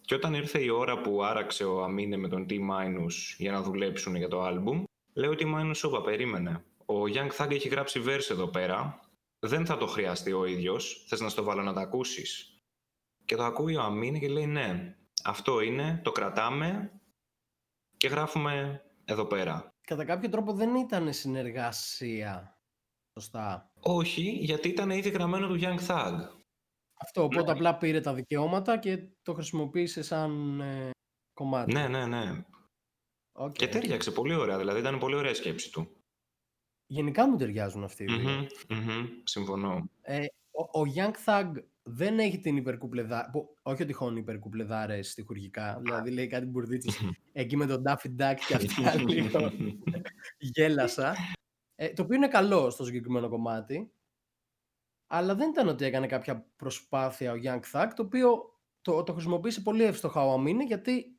[0.00, 4.14] και όταν ήρθε η ώρα που άραξε ο Αμίνε με τον T- για να δουλέψουν
[4.14, 8.48] για το άλμπουμ λέει ότι T- όπα περίμενε ο Young Thug έχει γράψει verse εδώ
[8.48, 9.00] πέρα
[9.46, 12.59] δεν θα το χρειαστεί ο ίδιος, θες να στο βάλω να το ακούσεις;
[13.30, 16.92] Και το ακούει ο Αμίνε και λέει ναι, αυτό είναι, το κρατάμε
[17.96, 19.74] και γράφουμε εδώ πέρα.
[19.80, 22.58] Κατά κάποιο τρόπο δεν ήταν συνεργασία.
[23.18, 26.12] Σωστά; Όχι, γιατί ήταν ήδη γραμμένο του Young Thug.
[27.00, 30.90] Αυτό, οπότε απλά πήρε τα δικαιώματα και το χρησιμοποίησε σαν ε,
[31.32, 31.72] κομμάτι.
[31.72, 32.44] Ναι, ναι, ναι.
[33.32, 33.52] Οκ.
[33.52, 35.88] Και ταίριαξε πολύ ωραία, δηλαδή ήταν πολύ ωραία η σκέψη του.
[36.86, 38.30] Γενικά μου ταιριάζουν αυτοί οι δύο.
[38.68, 39.90] Μμμ, μμμ, συμφωνώ.
[40.00, 43.30] Ε, ο, ο Young Thug δεν έχει την υπερκουπλεδά...
[43.32, 45.80] που- Όχι ότι χώνει υπερκουπλεδάρες στοιχουργικά.
[45.82, 47.00] Δηλαδή λέει κάτι μπουρδίτσες
[47.32, 49.52] εκεί με τον Daffy Duck και αυτά λίγο
[50.38, 51.14] γέλασα.
[51.74, 53.92] Ε, το οποίο είναι καλό στο συγκεκριμένο κομμάτι.
[55.06, 59.60] Αλλά δεν ήταν ότι έκανε κάποια προσπάθεια ο Young Thug, το οποίο το, το χρησιμοποίησε
[59.60, 61.18] πολύ εύστοχα ο Αμίνε, γιατί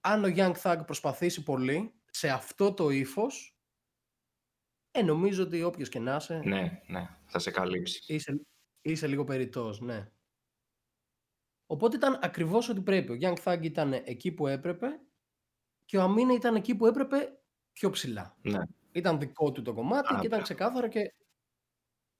[0.00, 3.58] αν ο Young Thug προσπαθήσει πολύ σε αυτό το ύφος,
[4.90, 8.14] ε, νομίζω ότι όποιος και να είσαι, ναι, ναι, θα σε καλύψει.
[8.14, 8.40] είσαι,
[8.90, 10.10] είσαι λίγο περιττός, ναι.
[11.66, 13.12] Οπότε ήταν ακριβώς ό,τι πρέπει.
[13.12, 15.00] Ο Young Thug ήταν εκεί που έπρεπε
[15.84, 17.40] και ο Αμίνε ήταν εκεί που έπρεπε
[17.72, 18.36] πιο ψηλά.
[18.42, 18.60] Ναι.
[18.92, 20.42] Ήταν δικό του το κομμάτι Α, και ήταν μπράβο.
[20.42, 21.14] ξεκάθαρο και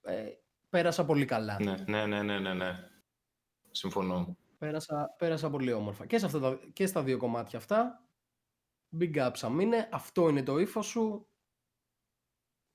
[0.01, 0.29] ε,
[0.69, 1.63] πέρασα πολύ καλά.
[1.63, 2.91] Ναι, ναι, ναι, ναι, ναι, ναι.
[3.71, 4.37] Συμφωνώ.
[4.59, 6.07] Πέρασα, πέρασα πολύ όμορφα.
[6.07, 8.09] Και, σε αυτά τα, και στα δύο κομμάτια αυτά.
[8.99, 9.89] Big ups αμήνε.
[9.93, 11.29] Αυτό είναι το ύφος σου.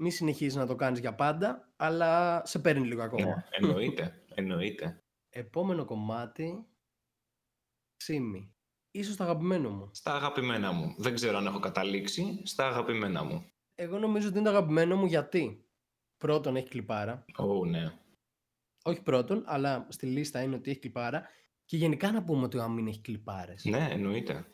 [0.04, 3.26] Μη συνεχίζεις να το κάνεις για πάντα, αλλά σε παίρνει λίγο ακόμα.
[3.26, 5.04] Ναι, εννοείται, εννοείται.
[5.30, 6.66] Επόμενο κομμάτι.
[7.96, 8.56] Σίμι.
[8.92, 9.90] Ίσως το αγαπημένο μου.
[9.94, 10.96] Στα αγαπημένα μου.
[10.98, 12.42] Δεν ξέρω αν έχω καταλήξει.
[12.44, 13.46] Στα αγαπημένα μου.
[13.76, 15.66] Εγώ νομίζω ότι είναι το αγαπημένο μου γιατί
[16.18, 17.26] πρώτον έχει κλιπάρα.
[17.38, 17.94] Ω, ναι.
[18.84, 21.28] Όχι πρώτον, αλλά στη λίστα είναι ότι έχει κλιπάρα.
[21.66, 23.66] Και γενικά να πούμε ότι ο Αμήν έχει κλιπάρες.
[23.66, 24.46] Ναι, εννοείται.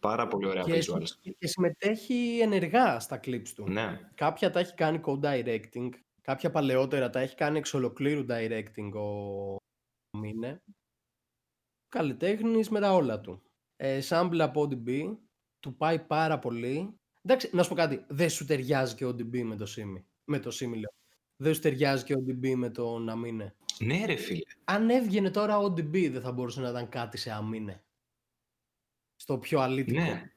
[0.00, 1.02] Πάρα πολύ ωραία και, visuals.
[1.06, 3.68] συμ- και συμμετέχει ενεργά στα clips του.
[3.70, 5.88] Ναι, Κάποια τα έχει κάνει co-directing,
[6.22, 9.56] κάποια παλαιότερα τα έχει κάνει εξ ολοκλήρου directing ο
[10.16, 10.62] Αμίνε.
[11.88, 13.42] Καλλιτέχνης με τα όλα του.
[13.76, 15.16] Ε, sample από ODB,
[15.60, 16.94] του πάει πάρα πολύ.
[17.22, 20.02] Εντάξει, να σου πω κάτι, δεν σου ταιριάζει και ο ODB με το Simi.
[20.24, 20.92] Με το Simi λέω.
[21.36, 23.54] Δεν σου ταιριάζει και ο ODB με τον Αμίνε.
[23.78, 24.40] ναι ρε φίλε.
[24.64, 27.82] Αν έβγαινε τώρα ο ODB δεν θα μπορούσε να ήταν κάτι σε Αμίνε.
[29.20, 30.00] Στο πιο αλήτικο.
[30.00, 30.32] Ναι.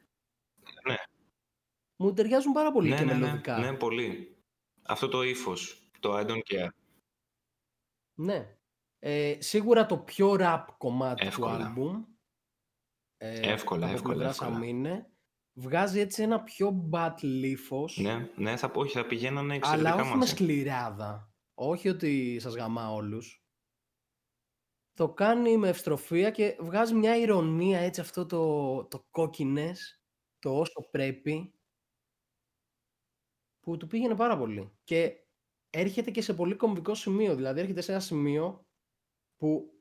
[0.87, 0.95] Ναι.
[1.95, 3.57] μου ταιριάζουν πάρα πολύ Ναι, και ναι, ναι, μελωδικά.
[3.57, 4.37] ναι, πολύ.
[4.83, 6.69] Αυτό το ύφος, το I don't care.
[8.19, 8.57] Ναι.
[8.99, 11.57] Ε, σίγουρα το πιο rap κομμάτι Εύκολα.
[11.57, 12.03] του άλμπουμ
[13.17, 14.55] ε, Εύκολα, από εύκολα, πλευράς εύκολα.
[14.57, 15.11] Αμίνε
[15.53, 20.09] βγάζει έτσι ένα πιο battle ύφος Ναι, ναι, θα, όχι, θα πηγαίνανε αλλά εξαιρετικά όχι
[20.09, 20.31] με μαζί.
[20.31, 21.33] σκληράδα.
[21.53, 23.42] Όχι ότι σας γαμά όλους.
[24.93, 30.01] Το κάνει με ευστροφία και βγάζει μια ηρωνία έτσι αυτό το, το κόκκινες,
[30.39, 31.53] το όσο πρέπει
[33.59, 34.71] που του πήγαινε πάρα πολύ.
[34.83, 35.23] Και
[35.69, 37.35] έρχεται και σε πολύ κομβικό σημείο.
[37.35, 38.65] Δηλαδή έρχεται σε ένα σημείο
[39.37, 39.73] που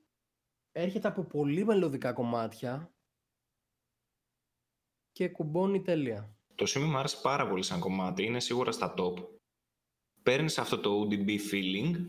[0.72, 2.94] έρχεται από πολύ μελωδικά κομμάτια
[5.12, 6.36] και κουμπώνει τέλεια.
[6.54, 9.26] Το σημείο μου άρεσε πάρα πολύ σαν κομμάτι, είναι σίγουρα στα top.
[10.22, 12.06] Παίρνεις αυτό το ODB feeling,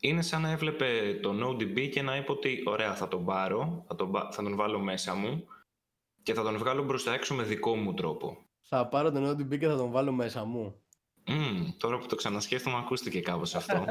[0.00, 3.94] είναι σαν να έβλεπε τον ODB και να είπε ότι ωραία θα τον πάρω, θα
[3.94, 5.46] τον, πα- θα τον βάλω μέσα μου
[6.22, 8.38] και θα τον βγάλω μπροστά έξω με δικό μου τρόπο.
[8.60, 10.82] Θα πάρω τον ODB και θα τον βάλω μέσα μου.
[11.26, 13.84] Μμμ, τώρα που το ξανασκέφτομαι ακούστηκε κάπως αυτό.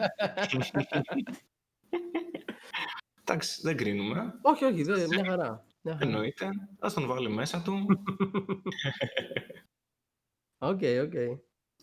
[3.22, 4.39] Εντάξει, δεν κρίνουμε.
[4.41, 5.65] όχι, όχι, δεν, μια χαρά.
[5.82, 6.06] Μια χαρά.
[6.06, 6.50] Εννοείται.
[6.80, 7.86] Ας τον βάλει μέσα του.
[10.62, 11.13] Οκ, οκ.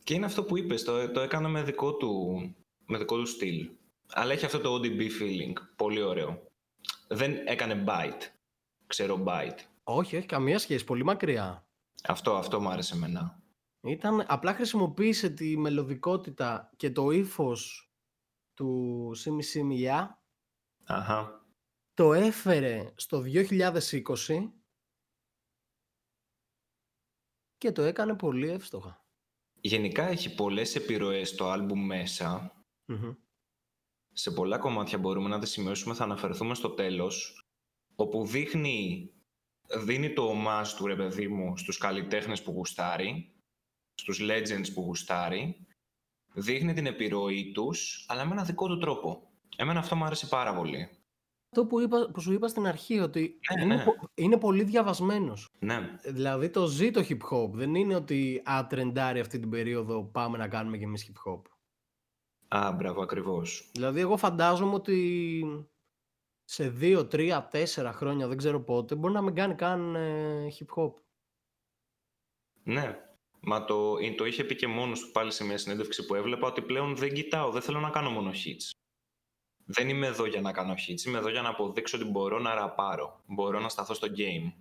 [0.05, 2.41] Και είναι αυτό που είπες, το, το έκανε με δικό του,
[2.87, 3.71] με δικό του στυλ.
[4.13, 5.53] Αλλά έχει αυτό το ODB feeling.
[5.77, 6.47] Πολύ ωραίο.
[7.09, 8.23] Δεν έκανε bite.
[8.87, 9.59] Ξέρω bite.
[9.85, 10.85] Όχι, όχι, καμία σχέση.
[10.85, 11.67] Πολύ μακριά.
[12.05, 13.41] Αυτό, αυτό μου άρεσε εμένα.
[13.81, 17.91] Ήταν, απλά χρησιμοποίησε τη μελωδικότητα και το ύφος
[18.55, 20.23] του Σίμι Σίμι Για,
[20.85, 21.47] Αχα.
[21.95, 24.53] το έφερε στο 2020
[27.57, 29.05] και το έκανε πολύ εύστοχα.
[29.61, 32.53] Γενικά έχει πολλές επιρροές το άλμπουμ μέσα.
[32.85, 33.15] Μμμ.
[34.19, 37.45] Σε πολλά κομμάτια μπορούμε να τις σημειώσουμε, θα αναφερθούμε στο τέλος.
[37.95, 39.11] Όπου δείχνει,
[39.85, 43.35] δίνει το ομάζ του ρε παιδί μου στους καλλιτέχνες που γουστάρει,
[43.95, 45.67] στους legends που γουστάρει.
[46.35, 49.31] Δείχνει την επιρροή τους, αλλά με ένα δικό του τρόπο.
[49.57, 50.89] Εμένα αυτό μου άρεσε πάρα πολύ.
[51.51, 53.85] Αυτό που, είπα, που σου είπα στην αρχή, ότι Ναι, είναι, ναι.
[53.85, 55.49] πο- είναι πολύ διαβασμένος.
[55.59, 57.51] Ναι, Δηλαδή το ζει το hip hop.
[57.51, 61.43] Δεν είναι ότι α, τρεντάρει αυτή την περίοδο, πάμε να κάνουμε κι εμείς hip hop.
[62.49, 63.71] Α, μπράβο, ακριβώς.
[63.73, 65.45] Δηλαδή εγώ φαντάζομαι ότι
[66.45, 70.83] σε δύο, τρία, τέσσερα χρόνια, δεν ξέρω πότε, μπορεί να μην κάνει καν ε, hip
[70.83, 70.93] hop.
[72.63, 72.99] Ναι,
[73.41, 76.47] μα το, ε, το είχε πει και μόνος του πάλι σε μια συνέντευξη που έβλεπα
[76.47, 78.71] ότι πλέον δεν κοιτάω, δεν θέλω να κάνω μόνο hits.
[79.65, 82.55] Δεν είμαι εδώ για να κάνω hits, είμαι εδώ για να αποδείξω ότι μπορώ να
[82.55, 84.53] ραπάρω, μπορώ να σταθώ στο game.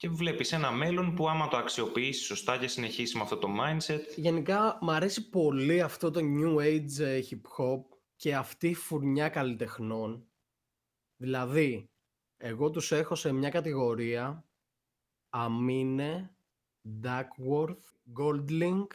[0.00, 4.00] Και βλέπεις ένα μέλλον που άμα το αξιοποιήσεις σωστά και συνεχίσεις με αυτό το mindset,
[4.16, 7.82] Γενικά μου αρέσει πολύ αυτό το new age ε, hip hop
[8.16, 10.28] και αυτή η φουρνιά καλλιτεχνών.
[11.16, 11.90] Δηλαδή,
[12.36, 14.48] εγώ τους έχω σε μια κατηγορία
[15.28, 16.36] Αμίνε,
[17.02, 17.84] Duckworth,
[18.18, 18.86] Goldlink.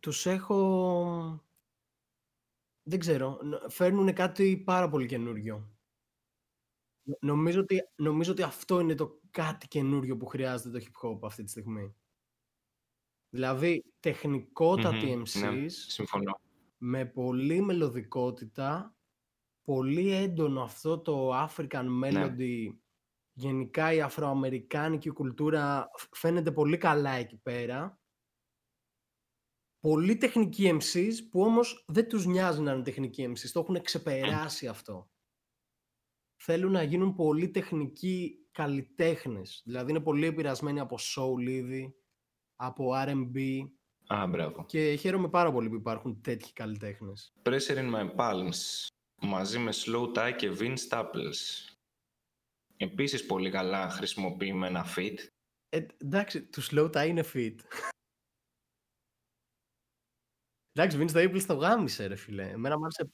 [0.00, 1.44] Τους έχω...
[2.82, 5.71] Δεν ξέρω, φέρνουν κάτι πάρα πολύ καινούριο.
[7.02, 11.18] Νο- Νομίζω ότι, νομίζω ότι αυτό είναι το κάτι καινούριο που χρειάζεται το hip hop
[11.22, 11.94] αυτή τη στιγμή.
[13.28, 16.40] Δηλαδή, τεχνικότατοι Μμμ, MCs, ναι, συμφωνώ.
[16.78, 18.96] με πολύ μελωδικότητα,
[19.64, 22.10] πολύ έντονο αυτό το African Ναι.
[22.12, 22.76] melody,
[23.32, 28.00] γενικά η αφροαμερικάνικη κουλτούρα φ- φαίνεται πολύ καλά εκεί πέρα.
[29.80, 34.66] Πολύ τεχνικοί MCs που όμως δεν τους νοιάζει να είναι τεχνικοί MCs, το έχουν ξεπεράσει
[34.68, 35.10] αυτό.
[36.44, 41.94] Θέλουν να γίνουν πολύ τεχνικοί καλλιτέχνες, δηλαδή είναι πολύ επηρεασμένοι από soul ήδη,
[42.56, 43.60] από R&B
[44.06, 44.64] Α, μπράβο.
[44.66, 47.32] και χαίρομαι πάρα πολύ που υπάρχουν τέτοιοι καλλιτέχνες.
[47.42, 48.86] Pressure in my palms,
[49.20, 51.74] μαζί με Slow Tie και Vin Staples.
[52.76, 55.16] Επίσης πολύ καλά χρησιμοποιημένα fit.
[55.68, 57.56] Ε, εντάξει, του slow τα είναι fit.
[60.72, 62.48] εντάξει, Vince Staples το γάμισε ρε φίλε.
[62.50, 63.12] Εμένα μ' άρεσε,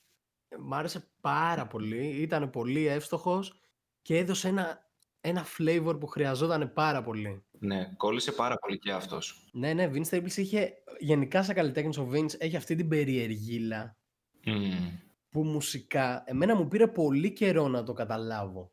[0.59, 2.07] μ' άρεσε πάρα πολύ.
[2.07, 3.61] Ήταν πολύ εύστοχος
[4.03, 7.45] και έδωσε ένα, ένα flavor που χρειαζόταν πάρα πολύ.
[7.59, 9.49] Ναι, κόλλησε πάρα πολύ και αυτός.
[9.53, 13.97] Ναι, ναι, Vince Staples είχε, γενικά σαν καλλιτέχνης ο Vince έχει αυτή την περιεργίλα
[14.45, 14.99] Μμμ.
[15.29, 18.73] που μουσικά, εμένα μου πήρε πολύ καιρό να το καταλάβω.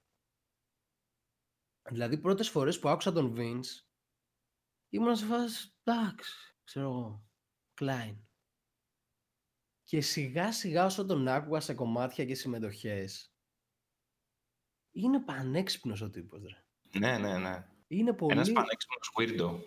[1.89, 3.85] Δηλαδή, πρώτες φορές που άκουσα τον Vince,
[4.89, 7.25] ήμουν σε φάση, εντάξει, ξέρω εγώ,
[7.81, 8.24] Klein.
[9.85, 13.35] Και σιγά σιγά όσο τον άκουγα σε κομμάτια και συμμετοχές,
[14.91, 16.63] είναι πανέξυπνος ο τύπος, ρε.
[16.99, 17.65] Ναι, ναι, ναι.
[17.87, 19.59] Είναι πολύ, Ένας πανέξυπνος weirdo.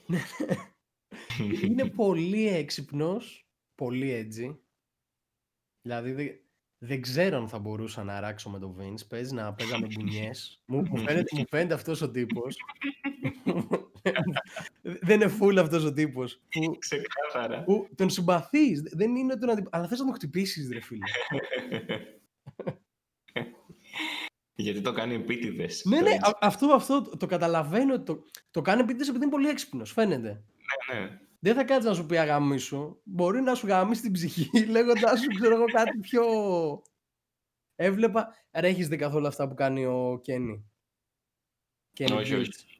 [1.64, 4.61] είναι πολύ έξυπνος, πολύ έτσι.
[5.83, 6.40] Δηλαδή, δεν,
[6.78, 9.09] δεν ξέρω αν θα μπορούσα να αράξω με τον Vince.
[9.09, 10.62] Παίζει να παίζαμε μπουνιές.
[10.66, 12.57] μου, μου, φαίνεται, μου φαίνεται αυτός ο τύπος.
[15.01, 16.40] δεν είναι full αυτός ο τύπος.
[16.48, 17.62] Που, Ξεκάθαρα.
[17.64, 18.83] που τον συμπαθείς.
[18.83, 19.64] Δεν είναι τον αντι...
[19.70, 21.05] Αλλά θες να τον χτυπήσεις, ρε φίλε.
[24.55, 25.85] Γιατί το κάνει επίτηδες.
[25.85, 27.94] ναι, ναι, α- αυτό, αυτό το, το καταλαβαίνω.
[27.94, 30.44] ότι Το, το κάνει επίτηδες επειδή είναι πολύ έξυπνος, φαίνεται.
[30.92, 31.20] Ναι, ναι.
[31.40, 33.01] Δεν θα κάτσεις να σου πει αγάμι σου.
[33.05, 36.24] Μπορεί να σου γαμίσει την ψυχή λέγοντάς σου, ξέρω εγώ, κάτι πιο.
[37.74, 38.35] Έβλεπα.
[38.53, 40.70] Ρε, έχεις δει καθόλου αυτά που κάνει ο Κένι;
[41.98, 42.78] Kenny Όχι, όχι.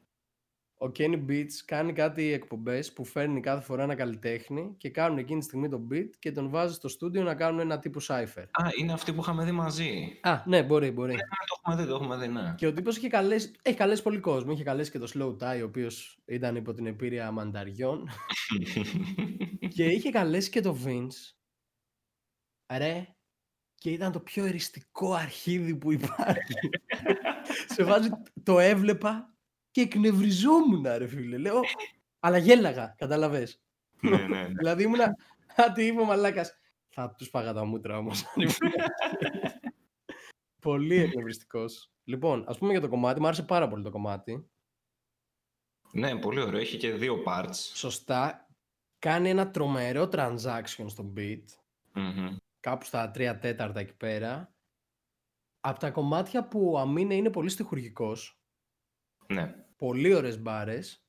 [0.79, 0.87] Beats.
[0.87, 5.39] Ο Kenny Beats κάνει κάτι εκπομπές που φέρνει κάθε φορά ένα καλλιτέχνη και κάνουν εκείνη
[5.39, 8.45] τη στιγμή τον beat και τον βάζει στο στούντιο να κάνουν ένα τύπου cypher.
[8.51, 10.19] Α, είναι αυτή που είχαμε δει μαζί.
[10.21, 11.13] Α, ναι, μπορεί, μπορεί.
[11.13, 12.53] Ναι, το έχουμε δει, το έχουμε δει, ναι.
[12.57, 14.51] Και ο τύπος είχε καλέσει, έχει καλέσει πολύ κόσμο.
[14.51, 18.09] Είχε καλέσει και το Slow Tie, ο οποίος ήταν υπό την επίρρεια μανταριών.
[19.75, 21.33] και είχε καλέσει και το Vince.
[22.77, 23.07] Ρε,
[23.75, 26.53] και ήταν το πιο εριστικό αρχίδι που υπάρχει.
[27.73, 28.09] Σε βάζει,
[28.43, 29.38] το έβλεπα
[29.87, 31.37] και εκνευριζόμουν, ρε φίλε.
[31.37, 31.61] Λέω,
[32.19, 33.61] αλλά γέλαγα, καταλαβες.
[34.01, 34.47] ναι, ναι, ναι.
[34.47, 35.15] δηλαδή ήμουνα,
[35.55, 36.53] κάτι είπε ο μαλάκας.
[36.89, 38.23] Θα τους πάγα τα μούτρα όμως.
[40.59, 41.91] πολύ εκνευριστικός.
[42.03, 44.49] Λοιπόν, ας πούμε για το κομμάτι, μου άρεσε πάρα πολύ το κομμάτι.
[45.93, 46.59] ναι, πολύ ωραίο.
[46.59, 47.53] Έχει και δύο parts.
[47.53, 48.47] Σωστά,
[48.99, 51.43] κάνει ένα τρομερό transaction στο beat.
[51.93, 52.35] Μμμ.
[52.59, 54.53] κάπου στα 3 τέταρτα εκεί πέρα.
[55.59, 58.39] Από τα κομμάτια που ο Αμίνε είναι πολύ στοιχουργικός,
[59.27, 59.55] Ναι.
[59.79, 61.03] Πολύ ωραίες μπάρες.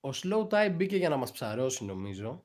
[0.00, 2.44] Ο Slow Tie μπήκε για να μας ψαρώσει νομίζω.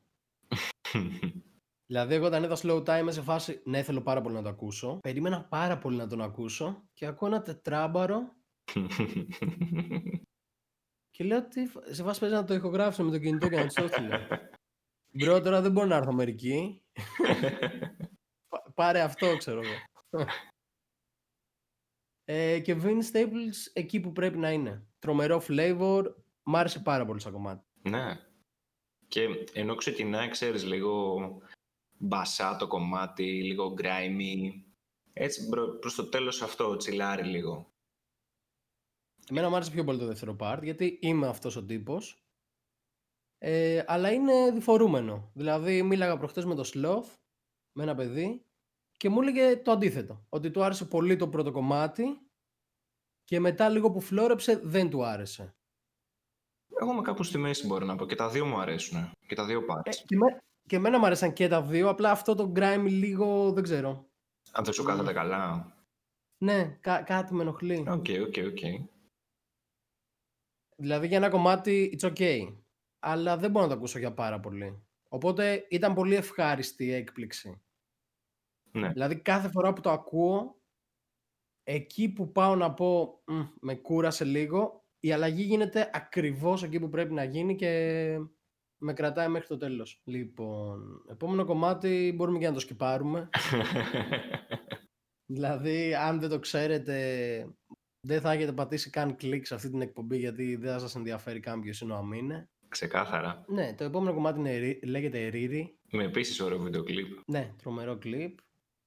[1.92, 4.50] Δηλαδή εγώ όταν είδα Slow Tie είμαι σε φάση ναι θέλω πάρα πολύ να το
[4.50, 4.98] ακούσω.
[5.02, 8.36] Περίμενα πάρα πολύ να τον ακούσω και ακούω ένα τετράμπαρο
[11.16, 13.68] και λέω τι φ- σε φάση παίζει να το ηχογράφησε με το κινητό και να
[13.68, 14.28] του έστειλε.
[15.14, 16.84] Μπρο τώρα δεν μπορώ να έρθω μερική.
[18.50, 20.26] Πα- Πάρε αυτό, ξέρω εγώ.
[22.32, 24.88] Ε, και Vince Staples εκεί που πρέπει να είναι.
[25.00, 26.04] Τρομερό flavor.
[26.44, 27.64] Μ' άρεσε πάρα πολύ σαν κομμάτι.
[27.82, 28.20] ναι.
[29.08, 31.18] Και ενώ ξεκινάει, ξέρεις, λίγο
[31.98, 34.52] μπασά το κομμάτι, λίγο grimy.
[35.14, 37.74] Έτσι μπρο- προς το τέλος αυτό, τσιλάρει λίγο.
[39.30, 42.24] Εμένα μου άρεσε πιο πολύ το δεύτερο part, γιατί είμαι αυτός ο τύπος.
[43.38, 45.32] Ε, αλλά είναι διφορούμενο.
[45.34, 47.16] Δηλαδή, μίλαγα προχτές με το Sloth,
[47.72, 48.46] με ένα παιδί,
[49.00, 50.26] και μου έλεγε το αντίθετο.
[50.30, 52.20] Ότι του άρεσε πολύ το πρώτο κομμάτι
[53.24, 55.56] και μετά λίγο που φλόρεψε δεν του άρεσε.
[56.82, 58.06] Εγώ είμαι κάπου στη μέση μπορώ να πω.
[58.06, 59.12] Και τα δύο μου αρέσουν.
[59.28, 59.96] Και τα δύο Ε, parts.
[60.06, 63.64] και, με, και εμένα μου άρεσαν και τα δύο, απλά αυτό το grime λίγο δεν
[63.64, 64.10] ξέρω.
[64.52, 65.74] Αν δεν σου κάθεται καλά.
[66.44, 67.78] Ναι, κά- κάτι με ενοχλεί.
[67.90, 68.90] Οκ, οκ, οκ.
[70.76, 72.56] Δηλαδή για ένα κομμάτι it's okay.
[73.00, 74.84] Αλλά δεν μπορώ να το ακούσω για πάρα πολύ.
[75.10, 77.62] Οπότε ήταν πολύ ευχάριστη η έκπληξη.
[78.72, 78.90] Ναι.
[78.90, 80.62] Δηλαδή κάθε φορά που το ακούω,
[81.64, 86.90] εκεί που πάω να πω «Μμ, με κούρασε λίγο, η αλλαγή γίνεται ακριβώς εκεί που
[86.90, 87.72] πρέπει να γίνει και
[88.82, 90.02] με κρατάει μέχρι το τέλος.
[90.04, 93.30] Λοιπόν, επόμενο κομμάτι μπορούμε και να το σκυπάρουμε.
[95.32, 96.96] Δηλαδή, αν δεν το ξέρετε,
[98.08, 101.40] δεν θα έχετε πατήσει καν κλικ σε αυτή την εκπομπή γιατί δεν θα σας ενδιαφέρει
[101.40, 102.50] καν ποιος είναι ο Αμίνε.
[102.68, 103.46] Ξεκάθαρα.
[103.48, 105.64] Ναι, το επόμενο κομμάτι είναι, Ri- λέγεται Riri.
[105.92, 107.08] Με επίσης ωραίο βίντεο κλιπ.
[107.26, 108.38] Ναι, τρομερό κλιπ.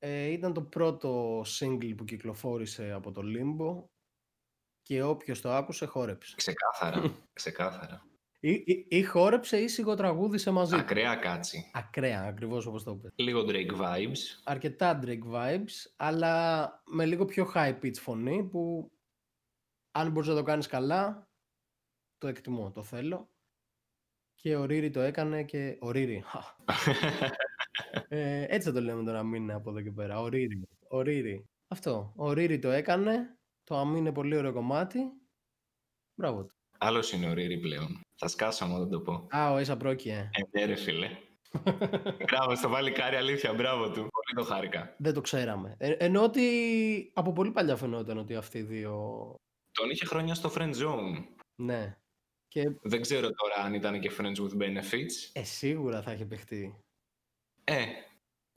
[0.04, 3.84] Ε, ήταν το πρώτο single που κυκλοφόρησε από το Limbo
[4.82, 6.34] και όποιος το άκουσε χόρεψε.
[6.36, 7.02] Ξεκάθαρα.
[7.32, 8.06] Ξεκάθαρα.
[8.40, 10.74] Ή, ή, ή χόρεψε ή σιγοτραγούδισε μαζί.
[10.74, 10.80] του.
[10.80, 11.70] Ακραία κάτσι.
[11.72, 13.12] Ακραία, ακριβώς όπως το είπε.
[13.14, 14.18] Λίγο Drake vibes.
[14.44, 18.92] αρκετά Drake vibes, αλλά με λίγο πιο high pitch φωνή που
[19.90, 21.30] αν μπορείς να το κάνεις καλά,
[22.18, 23.30] το εκτιμώ, το θέλω.
[24.34, 25.78] Και ο Ρίρι το έκανε και...
[25.80, 26.40] Ο Ρίρι, χα.
[28.08, 30.20] ε, έτσι θα το λέμε τώρα Αμίνε από εδώ και πέρα.
[30.20, 30.62] Ο Ρίρι.
[30.88, 31.44] Ο Ρίρι.
[31.68, 32.12] Αυτό.
[32.16, 33.36] Ο Ρίρι το έκανε.
[33.64, 34.98] Το Αμίνε πολύ ωραίο κομμάτι.
[36.14, 36.54] Μπράβο του.
[36.78, 38.00] Άλλος είναι ο Ρίρι πλέον.
[38.16, 39.26] Θα σκάσω άμα δεν το πω.
[39.30, 40.30] Α, ο Ίσα Πρόκειε.
[40.32, 41.08] Ε, ναι, ρε φίλε.
[42.26, 43.92] Μπράβο, στο βάλει αλήθεια, μπράβο του.
[43.94, 44.94] Πολύ το χάρηκα.
[44.98, 45.74] Δεν το ξέραμε.
[45.78, 48.92] Ε, ενώ ότι από πολύ παλιά φαινόταν ότι αυτοί οι δύο...
[49.72, 51.24] Τον είχε χρόνια στο Friend Zone.
[51.54, 51.96] Ναι.
[52.48, 55.30] Και Δεν ξέρω τώρα αν ήταν και Friends with Benefits.
[55.32, 56.78] ε, σίγουρα θα έχει παιχτεί.
[57.64, 57.84] Ε,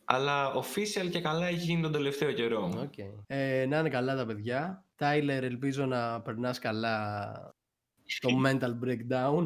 [0.05, 2.71] αλλά official και καλά έχει γίνει τον τελευταίο καιρό.
[2.77, 2.97] Οκ.
[3.27, 4.85] Ε, να είναι καλά τα παιδιά.
[4.95, 7.33] Τάιλερ, ελπίζω να περνάς καλά
[8.19, 9.45] το mental breakdown.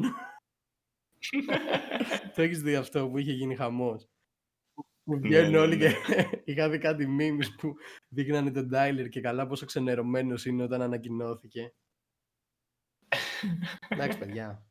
[2.34, 4.08] το έχεις δει αυτό που είχε γίνει χαμός.
[5.04, 5.92] Που Ναι, βγαίνουν ναι, όλοι ναι.
[5.92, 5.96] και
[6.52, 7.74] είχα δει κάτι memes που
[8.08, 11.74] δείχνανε τον Τάιλερ και καλά πόσο ξενερωμένος είναι όταν ανακοινώθηκε.
[13.88, 14.64] Εντάξει παιδιά.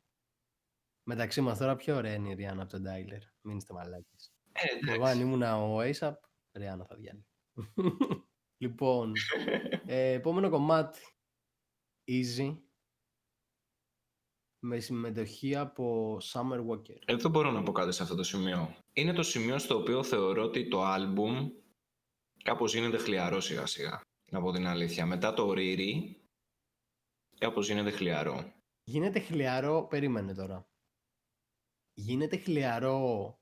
[1.02, 3.22] Μεταξύ μας τώρα πιο ωραία είναι η Ριάννα από τον Τάιλερ.
[3.40, 4.32] Μην είστε μαλάκες.
[4.60, 5.20] Ε, Εγώ αν εντάξει.
[5.20, 6.14] ήμουν ο ASAP,
[6.52, 7.26] Ριάννα θα βγάλει.
[8.62, 9.12] λοιπόν,
[9.86, 11.00] ε, επόμενο κομμάτι.
[12.08, 12.58] Easy.
[14.62, 16.98] με συμμετοχή από Summer Walker.
[17.04, 18.76] Εδώ μπορώ να πω κάτι σε αυτό το σημείο.
[18.92, 21.50] Είναι το σημείο στο οποίο θεωρώ ότι το άλμπουμ
[22.44, 24.00] κάπως γίνεται χλιαρό σιγά σιγά.
[24.30, 25.06] Να πω την αλήθεια.
[25.06, 26.14] Μετά το Riri,
[27.38, 28.52] κάπως γίνεται χλιαρό.
[28.84, 30.68] Γίνεται χλιαρό, περίμενε τώρα.
[31.94, 33.39] Γίνεται χλιαρό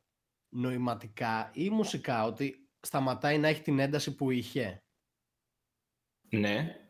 [0.49, 4.79] νοηματικά ή μουσικά, ότι σταματάει να έχει την ένταση που είχε;
[6.31, 6.87] Ναι,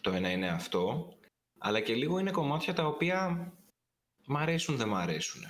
[0.00, 1.14] το ένα είναι αυτό,
[1.58, 3.52] αλλά και λίγο είναι κομμάτια τα οποία
[4.26, 5.42] μ' αρέσουν, δεν μ' αρέσουν.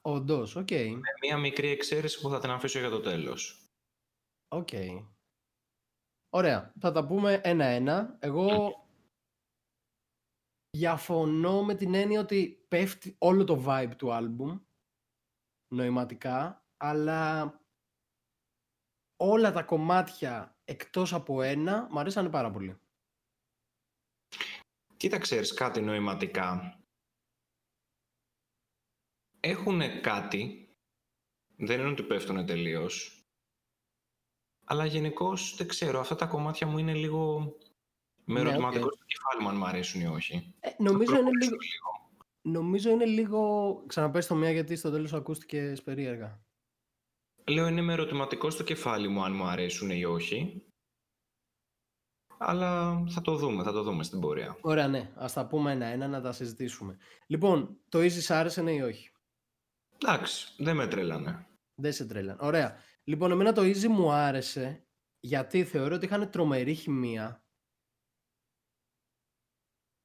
[0.00, 0.70] Όντως, οκ.
[0.70, 3.66] Με μία μικρή εξαίρεση που θα την αφήσω για το τέλος.
[4.48, 4.68] Οκ.
[6.30, 6.72] Ωραία.
[6.80, 8.16] Θα τα πούμε ένα-ένα.
[8.20, 8.72] Εγώ
[10.70, 14.58] διαφωνώ με την έννοια ότι πέφτει όλο το vibe του άλμπουμ
[15.74, 17.52] νοηματικά, αλλά
[19.16, 22.78] όλα τα κομμάτια εκτός από ένα μου αρέσανε πάρα πολύ.
[24.96, 26.78] Κοίτα, ξέρεις κάτι νοηματικά.
[29.40, 30.68] Έχουν κάτι,
[31.56, 33.24] δεν είναι ότι πέφτουν τελείως,
[34.64, 37.54] αλλά γενικώς δεν ξέρω, αυτά τα κομμάτια μου είναι λίγο
[38.24, 38.92] με Ναι, ερωτηματικό οκ.
[38.92, 40.54] στο κεφάλι μου αν μου αρέσουν ή όχι.
[40.60, 41.93] Ε, Θα νομίζω είναι προχωρήσω λίγο...
[42.46, 43.82] Νομίζω είναι λίγο...
[43.86, 46.42] Ξαναπες το μία γιατί στο τέλος ακούστηκες περίεργα.
[47.48, 50.62] Λέω είναι με ερωτηματικό στο κεφάλι μου αν μου αρέσουν ή όχι.
[52.38, 54.58] Αλλά θα το δούμε, θα το δούμε στην πορεία.
[54.60, 55.12] Ωραία, ναι.
[55.14, 56.98] Ας τα πούμε ένα-ένα να τα συζητήσουμε.
[57.26, 59.10] Λοιπόν, το Easy σ' άρεσε, ναι ή όχι;
[59.98, 61.46] Εντάξει, δεν με τρέλανε.
[61.74, 62.38] Δεν σε τρέλαν.
[62.40, 62.76] Ωραία.
[63.04, 64.86] Λοιπόν, εμένα το Easy μου άρεσε
[65.20, 67.43] γιατί θεωρώ ότι είχαν τρομερή χημεία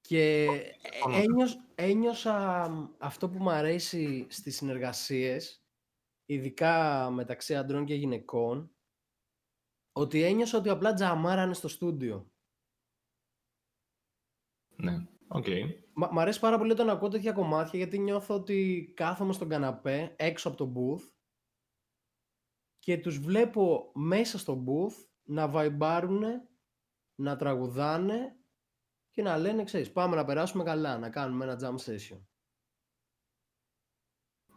[0.09, 0.47] και
[0.91, 1.15] συμφωνώ.
[1.15, 5.63] ένιωσα, ένιωσα αυτό που μου αρέσει στις συνεργασίες,
[6.25, 8.71] ειδικά μεταξύ αντρών και γυναικών,
[9.91, 12.31] ότι ένιωσα ότι απλά τζαμάρανε στο στούντιο.
[14.75, 15.45] Ναι, οκ.
[15.93, 20.15] Μα- Μ' αρέσει πάρα πολύ όταν ακούω τέτοια κομμάτια γιατί νιώθω ότι κάθομαι στον καναπέ
[20.17, 21.11] έξω από το booth
[22.79, 26.49] και τους βλέπω μέσα στο booth να βαϊμπάρουνε,
[27.15, 28.38] να τραγουδάνε
[29.19, 32.19] και να λένε, ξέρεις, πάμε να περάσουμε καλά, να κάνουμε ένα jam session.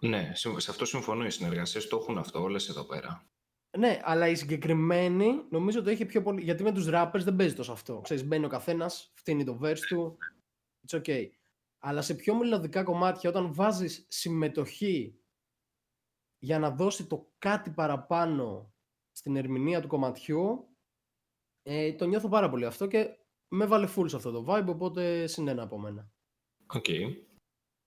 [0.00, 1.24] Ναι, συμ- σε αυτό συμφωνώ.
[1.24, 3.26] Οι συνεργασίες το έχουν αυτό όλες εδώ πέρα.
[3.78, 6.42] Ναι, αλλά η συγκεκριμένη νομίζω το είχε πιο πολύ.
[6.42, 8.00] Γιατί με τους rappers δεν παίζει τόσο αυτό.
[8.00, 10.18] Ξέρεις, μπαίνει ο καθένας, φτύνει το verse του.
[10.86, 11.30] It's okay.
[11.78, 15.20] Αλλά σε πιο μελλοντικά κομμάτια, όταν βάζεις συμμετοχή
[16.38, 18.74] για να δώσει το κάτι παραπάνω
[19.12, 20.76] στην ερμηνεία του κομματιού,
[21.62, 23.16] ε, το νιώθω πάρα πολύ αυτό και
[23.54, 26.10] με έβαλε full σε αυτό το vibe, οπότε συν ένα από μένα.
[26.66, 26.86] Οκ.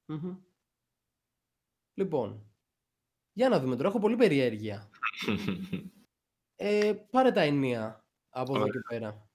[0.05, 0.37] Μμμ.
[1.93, 2.51] Λοιπόν,
[3.33, 4.89] για να δούμε τώρα, έχω πολύ περιέργεια.
[6.57, 8.73] Ε, πάρε τα ηνία από εδώ Ωραία.
[8.73, 9.29] και πέρα.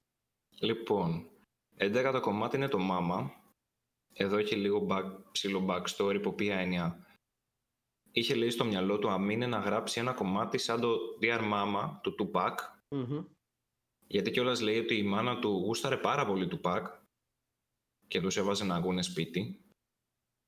[0.61, 1.31] λοιπόν,
[1.77, 3.31] 11ο κομμάτι είναι το Mama.
[4.13, 7.07] Εδώ έχει λίγο back, ψιλό backstory, υπό ποια έννοια.
[8.11, 12.15] Είχε λέει στο μυαλό του Αμίνε να γράψει ένα κομμάτι σαν το Dear Mama του
[12.19, 12.55] Tupac,
[12.89, 13.25] Μμμ.
[14.11, 16.83] Γιατί κιόλας λέει ότι η μάνα του γούσταρε πάρα πολύ Tupac
[18.09, 19.65] και τους έβαζε να ακούνε σπίτι.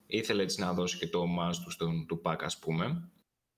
[0.07, 3.11] Ήθελε έτσι να δώσει και το ομάζ τους στον Tupac, ας πούμε.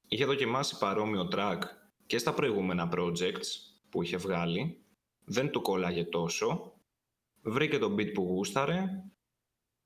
[0.08, 1.58] Είχε δοκιμάσει παρόμοιο track
[2.06, 3.46] και στα προηγούμενα projects
[3.90, 4.84] που είχε βγάλει.
[5.24, 6.72] Δεν του κόλλαγε τόσο.
[7.42, 8.84] Βρήκε το beat που γούσταρε.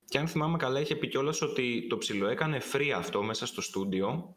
[0.04, 3.60] Και αν θυμάμαι καλά είχε πει κιόλας ότι το ψηλό έκανε free αυτό μέσα στο
[3.60, 4.34] στούντιο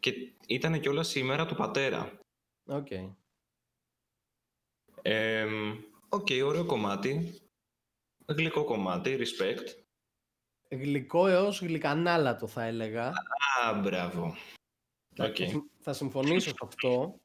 [0.00, 0.12] και
[0.46, 2.18] ήταν κιόλας η ημέρα του πατέρα.
[4.98, 5.04] Οκ.
[5.04, 7.40] Εμ, Οκ, ωραίο κομμάτι.
[8.26, 9.66] Γλυκό κομμάτι, respect.
[10.70, 13.12] Γλυκό έως γλυκανάλατο θα έλεγα.
[13.64, 14.26] Α, μπράβο.
[15.18, 15.36] Οκ.
[15.36, 17.20] Θα, συμ- θα συμφωνήσω σε αυτό.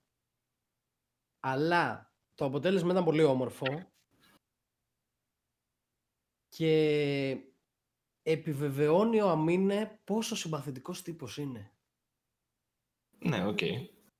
[1.40, 3.92] Αλλά το αποτέλεσμα ήταν πολύ όμορφο.
[6.50, 7.42] Και
[8.22, 11.74] επιβεβαιώνει ο Αμίνε πόσο συμπαθητικός τύπος είναι.
[13.20, 13.60] Ναι, οκ.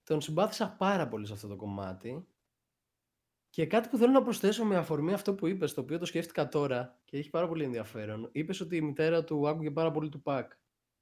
[0.04, 2.28] Τον συμπάθησα πάρα πολύ σε αυτό το κομμάτι.
[3.54, 6.48] Και κάτι που θέλω να προσθέσω με αφορμή αυτό που είπες, το οποίο το σκέφτηκα
[6.48, 8.30] τώρα και έχει πάρα πολύ ενδιαφέρον.
[8.32, 10.52] Είπες ότι η μητέρα του άκουγε πάρα πολύ Tupac.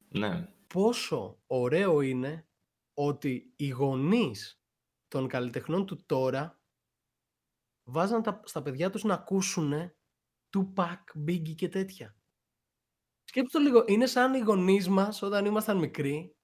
[0.10, 0.48] Ναι.
[0.68, 2.48] Πόσο ωραίο είναι
[2.94, 4.62] ότι οι γονείς
[5.08, 6.62] των καλλιτεχνών του τώρα
[7.84, 9.74] βάζαν τα, στα παιδιά τους να ακούσουν
[10.58, 12.16] Tupac, Biggie και τέτοια.
[13.24, 16.36] Σκέψτε το λίγο, είναι σαν οι γονείς μας όταν ήμασταν μικροί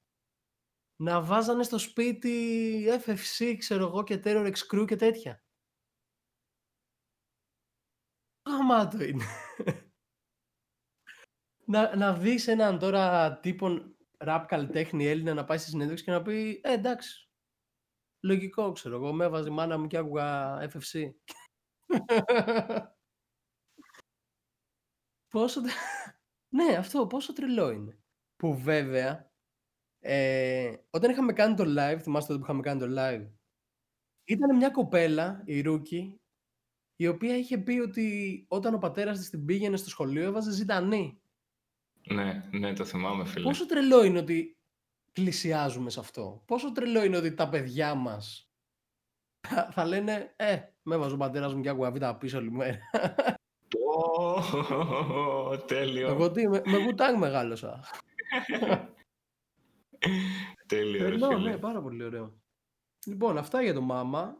[0.95, 5.41] να βάζανε στο σπίτι FFC, ξέρω εγώ, και Terror X Crew και τέτοια.
[8.67, 9.23] Γαμάτο είναι.
[11.65, 16.21] να, να δεις έναν τώρα τύπον ραπ καλλιτέχνη Έλληνα να πάει στη συνέντευξη και να
[16.21, 17.29] πει «Ε, εντάξει,
[18.23, 21.11] λογικό ξέρω εγώ, με έβαζε η μάνα μου και άκουγα FFC».
[25.29, 25.61] Πόσο...
[25.61, 25.71] τε-
[26.49, 27.99] Ναι, αυτό πόσο τρελό είναι.
[28.35, 29.31] Που βέβαια,
[29.99, 33.27] ε, όταν είχαμε κάνει το live, θυμάστε ότι είχαμε κάνει το live,
[34.23, 36.21] ήταν μια κοπέλα, η Ρούκη,
[36.99, 41.21] η οποία είχε πει ότι όταν ο πατέρας της την πήγαινε στο σχολείο έβαζε ζητανή.
[42.09, 43.43] Ναι, ναι, το θυμάμαι, φίλε.
[43.43, 44.57] Πόσο τρελό είναι ότι
[45.13, 46.43] πλησιάζουμε σε αυτό.
[46.45, 48.49] Πόσο τρελό είναι ότι τα παιδιά μας
[49.47, 52.77] θα, θα λένε «Ε, με έβαζε ο πατέρας μου και άκουγα β' πίσω όλη μέρα».
[53.97, 56.07] Ω, τέλειο.
[56.07, 57.83] Εγώ τι, με, με βουτάγκ μεγάλωσα.
[60.65, 61.49] Τέλειο, ρε Τρελό, φίλε.
[61.49, 62.37] ναι, πάρα πολύ ωραίο.
[63.05, 64.37] Λοιπόν, αυτά για το μάμα.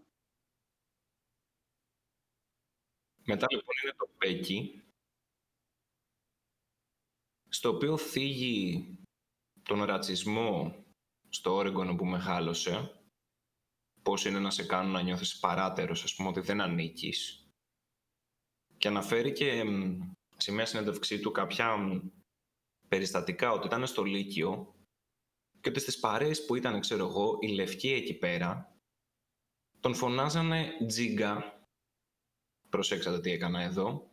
[3.29, 4.81] Μετά λοιπόν είναι το Becky,
[7.49, 8.95] στο οποίο θίγει
[9.63, 10.83] τον ρατσισμό
[11.29, 13.01] στο Όρεγκον όπου μεγάλωσε,
[14.01, 17.47] πώς είναι να σε κάνουν να νιώθεις παράτερος, ας πούμε, ότι δεν ανήκεις.
[18.77, 19.99] Και αναφέρει και μ,
[20.37, 21.99] σε μια συνέντευξή του κάποια μ,
[22.87, 24.75] περιστατικά ότι ήταν στο Λύκειο
[25.61, 28.77] και ότι στις παρέες που ήταν, ξέρω εγώ, οι λευκοί εκεί πέρα,
[29.79, 31.56] τον φωνάζανε τζίγκα
[32.69, 34.11] προσέξατε τι έκανα εδώ.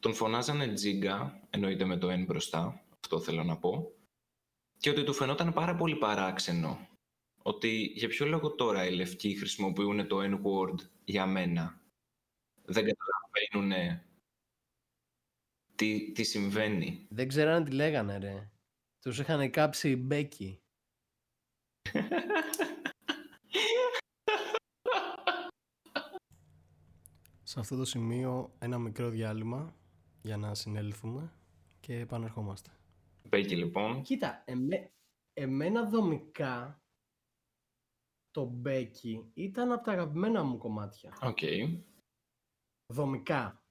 [0.00, 3.92] Τον φωνάζανε Τζίγκα, εννοείται με το N μπροστά, αυτό θέλω να πω,
[4.78, 6.88] και ότι του φαινόταν πάρα πολύ παράξενο.
[7.42, 11.80] Ότι για ποιο λόγο τώρα οι λευκοί χρησιμοποιούν το N-word για μένα.
[12.64, 14.00] Δεν καταλαβαίνουν
[15.74, 17.06] τι, τι συμβαίνει.
[17.10, 18.50] Δεν ξέρανε τι λέγανε, ρε.
[19.00, 20.62] Τους είχαν κάψει οι Μπέκι.
[27.52, 29.76] Σε αυτό το σημείο ένα μικρό διάλειμμα
[30.22, 31.32] για να συνέλθουμε
[31.80, 32.70] και επανερχόμαστε.
[33.28, 34.02] Becky λοιπόν.
[34.02, 34.92] Κοίτα, εμέ,
[35.32, 36.82] εμένα δομικά
[38.30, 41.18] το Becky ήταν από τα αγαπημένα μου κομμάτια.
[41.22, 41.38] Οκ.
[42.92, 43.64] Δομικά.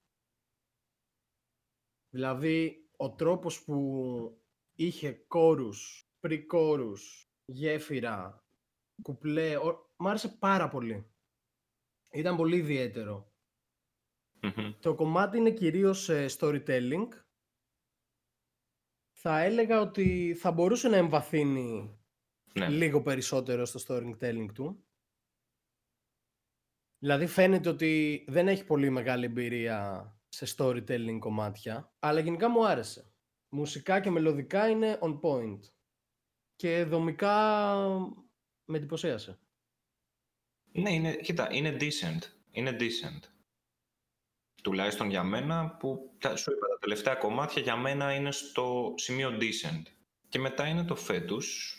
[2.09, 4.41] Δηλαδή, ο τρόπος που
[4.75, 8.45] είχε chorus, pre-chorus, γέφυρα,
[9.01, 9.93] κουπλέ, ο...
[9.97, 11.11] μ' άρεσε πάρα πολύ.
[12.11, 13.30] Ήταν πολύ ιδιαίτερο.
[14.41, 14.73] Μμμ.
[14.79, 17.07] Το κομμάτι είναι κυρίως ε, storytelling.
[19.11, 21.99] Θα έλεγα ότι θα μπορούσε να εμβαθύνει
[22.53, 22.69] Ναι.
[22.69, 24.85] λίγο περισσότερο στο storytelling του.
[26.97, 33.13] Δηλαδή φαίνεται ότι δεν έχει πολύ μεγάλη εμπειρία σε storytelling κομμάτια, αλλά γενικά μου άρεσε.
[33.49, 35.59] Μουσικά και μελωδικά είναι on point.
[36.55, 37.65] Και δομικά
[38.65, 39.39] με εντυπωσίασε.
[40.71, 42.19] Ναι, είναι, κοίτα, είναι decent.
[42.51, 43.30] Είναι decent.
[44.61, 49.37] Τουλάχιστον για μένα, που τα, σου είπα, τα τελευταία κομμάτια για μένα είναι στο σημείο
[49.39, 49.83] decent.
[50.29, 51.77] Και μετά είναι το Fetus,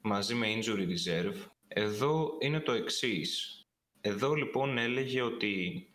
[0.00, 1.36] μαζί με Injury Reserve.
[1.68, 3.60] Εδώ είναι το εξής.
[4.00, 5.86] Εδώ λοιπόν έλεγε ότι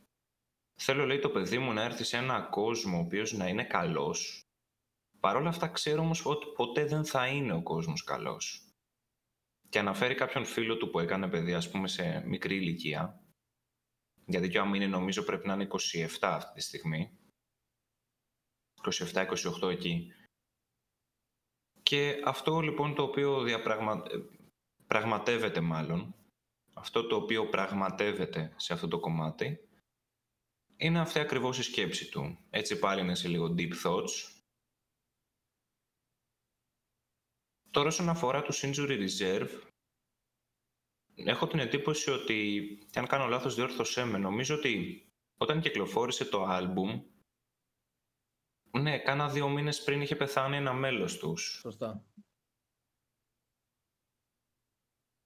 [0.76, 4.46] θέλω λέει το παιδί μου να έρθει σε ένα κόσμο ο οποίος να είναι καλός.
[5.20, 8.66] Παρ' όλα αυτά ξέρω όμως ότι ποτέ δεν θα είναι ο κόσμος καλός.
[9.70, 13.21] Και αναφέρει κάποιον φίλο του που έκανε παιδί ας πούμε σε μικρή ηλικία.
[14.32, 17.18] Γιατί και άμα είναι νομίζω πρέπει να είναι 27 αυτή τη στιγμή.
[18.84, 20.14] 27-28 εκεί.
[21.84, 24.04] Και αυτό λοιπόν το οποίο διαπραγμα...
[24.12, 24.18] ε,
[24.88, 26.16] πραγματεύεται μάλλον,
[26.74, 29.60] αυτό το οποίο πραγματεύεται σε αυτό το κομμάτι,
[30.78, 32.38] είναι αυτή ακριβώς η σκέψη του.
[32.50, 34.42] Έτσι πάλι είναι σε λίγο deep thoughts.
[37.72, 39.71] Τώρα όσον αφορά τους injury reserve,
[41.16, 45.06] έχω την εντύπωση ότι, και αν κάνω λάθος διόρθωσέ με, νομίζω ότι
[45.38, 47.04] όταν κυκλοφόρησε το άλμπουμ,
[48.72, 51.60] ναι, κάνα δύο μήνες πριν είχε πεθάνει ένα μέλος τους.
[51.60, 52.06] Σωστά.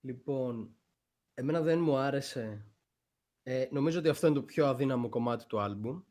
[0.02, 0.76] Λοιπόν,
[1.34, 2.66] εμένα δεν μου άρεσε.
[3.44, 6.02] Ε, νομίζω ότι αυτό είναι το πιο αδύναμο κομμάτι του άλμπουμ.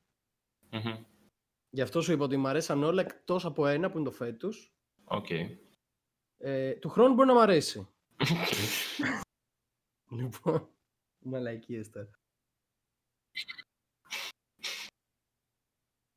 [0.70, 1.05] Μμμ.
[1.70, 4.74] Γι' αυτό σου είπα ότι μου αρέσαν όλα εκτός από ένα που είναι το Fetus.
[5.05, 5.28] Ok.
[6.37, 7.89] Ε, του χρόνου μπορεί να μου αρέσει.
[10.11, 10.68] Λοιπόν,
[11.18, 12.11] μαλακίες τώρα.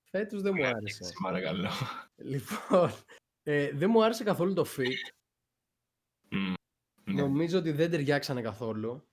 [0.09, 1.03] Φέτος δεν μου άρεσε.
[1.03, 1.69] Σε παρακαλώ.
[2.15, 2.91] Λοιπόν,
[3.43, 5.11] ε, δεν μου άρεσε καθόλου το feat.
[6.29, 6.53] Μμ.
[7.03, 7.21] Ναι.
[7.21, 9.07] Νομίζω ότι δεν ταιριάξανε καθόλου.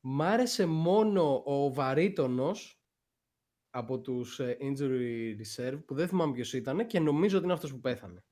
[0.00, 2.80] Μ' άρεσε μόνο ο βαρύτονος
[3.70, 7.70] από τους ε, Injury Reserve που δεν θυμάμαι ποιος ήταν και νομίζω ότι είναι αυτός
[7.70, 8.24] που πέθανε.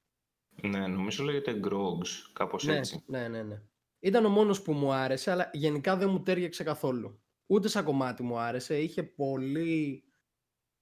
[0.62, 3.04] Ναι, νομίζω λέγεται Grogs, κάπως Ναι, έτσι.
[3.06, 3.62] ναι, ναι, ναι.
[4.00, 7.22] Ήταν ο μόνος που μου άρεσε, αλλά γενικά δεν μου τέριαξε καθόλου.
[7.46, 8.80] Ούτε σαν κομμάτι μου άρεσε.
[8.80, 10.04] Είχε πολύ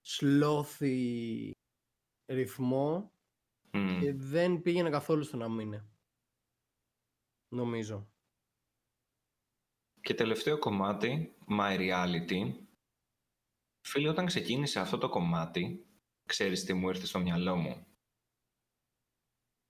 [0.00, 1.50] σλόθι
[2.26, 3.12] ρυθμό
[3.72, 4.00] Μμ.
[4.00, 5.88] και δεν πήγαινε καθόλου στο να μείνει.
[7.48, 8.12] Νομίζω.
[10.00, 12.54] Και τελευταίο κομμάτι, My Reality.
[13.80, 15.86] Φίλοι, όταν ξεκίνησε αυτό το κομμάτι,
[16.24, 17.86] ξέρεις τι μου ήρθε στο μυαλό μου.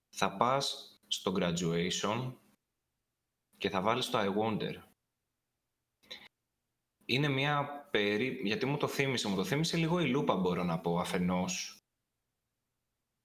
[0.09, 2.35] Θα πας στο graduation
[3.59, 4.83] και θα βάλεις το I Wonder.
[7.05, 8.41] Είναι μια περί...
[8.45, 11.79] Γιατί μου το θύμισε, μου το θύμισε λίγο η Λούπα μπορώ να πω αφενός.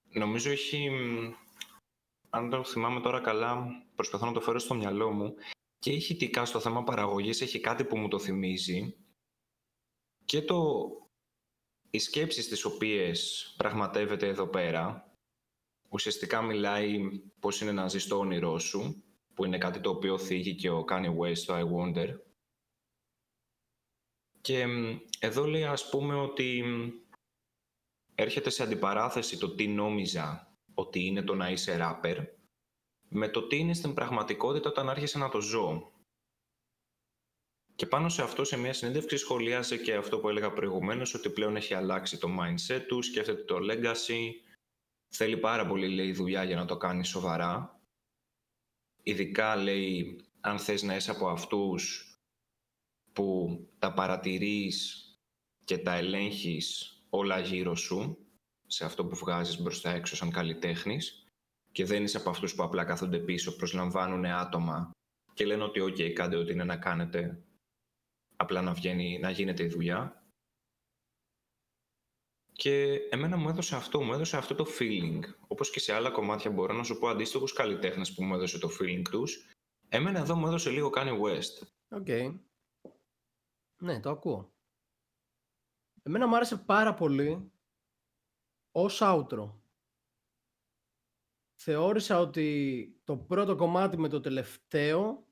[0.08, 0.90] Νομίζω έχει...
[2.30, 5.34] Αν το θυμάμαι τώρα καλά, προσπαθώ να το φέρω στο μυαλό μου
[5.78, 8.96] και ηχητικά στο θέμα παραγωγής έχει κάτι που μου το θυμίζει
[10.24, 10.88] και το...
[11.90, 15.12] οι σκέψεις τις οποίες πραγματεύεται εδώ πέρα
[15.88, 17.00] ουσιαστικά μιλάει
[17.40, 19.03] πώς είναι να ζεις το όνειρό σου
[19.34, 22.18] που είναι κάτι το οποίο θίγει και ο Kanye West στο I Wonder
[24.40, 24.66] και
[25.18, 26.64] εδώ λέει ας πούμε ότι
[28.14, 32.26] έρχεται σε αντιπαράθεση το τι νόμιζα ότι είναι το να είσαι rapper
[33.08, 35.92] με το τι είναι στην πραγματικότητα όταν άρχισε να το ζω.
[37.76, 41.56] Και πάνω σε αυτό, σε μια συνέντευξη, σχολιάζει και αυτό που έλεγα προηγουμένως, ότι πλέον
[41.56, 44.30] έχει αλλάξει το mindset του, σκέφτεται το legacy,
[45.14, 47.73] θέλει πάρα πολύ, λέει, δουλειά για να το κάνει σοβαρά.
[49.06, 52.08] Ειδικά, λέει, αν θες να είσαι από αυτούς
[53.12, 55.08] που τα παρατηρείς
[55.64, 58.18] και τα ελέγχεις όλα γύρω σου,
[58.66, 61.24] σε αυτό που βγάζεις μπροστά έξω σαν καλλιτέχνης,
[61.72, 64.90] και δεν είσαι από αυτούς που απλά κάθονται πίσω, προσλαμβάνουν άτομα
[65.34, 67.44] και λένε ότι «ΟΚ, κάντε ό,τι είναι να κάνετε,
[68.36, 70.23] απλά να, βγαίνει, να γίνεται η δουλειά».
[72.56, 75.20] Και εμένα μου έδωσε αυτό, μου έδωσε αυτό το feeling.
[75.46, 78.68] Όπως και σε άλλα κομμάτια μπορώ να σου πω αντίστοιχους καλλιτέχνες που μου έδωσε το
[78.80, 79.48] feeling τους.
[79.88, 81.66] Εμένα εδώ μου έδωσε λίγο Kanye West.
[81.88, 82.06] Ok.
[82.06, 82.38] Okay.
[83.82, 84.52] Ναι, το ακούω.
[86.02, 87.52] Εμένα μου άρεσε πάρα πολύ
[88.70, 89.52] ως outro
[91.64, 95.26] θεώρησα ότι το πρώτο κομμάτι με το τελευταίο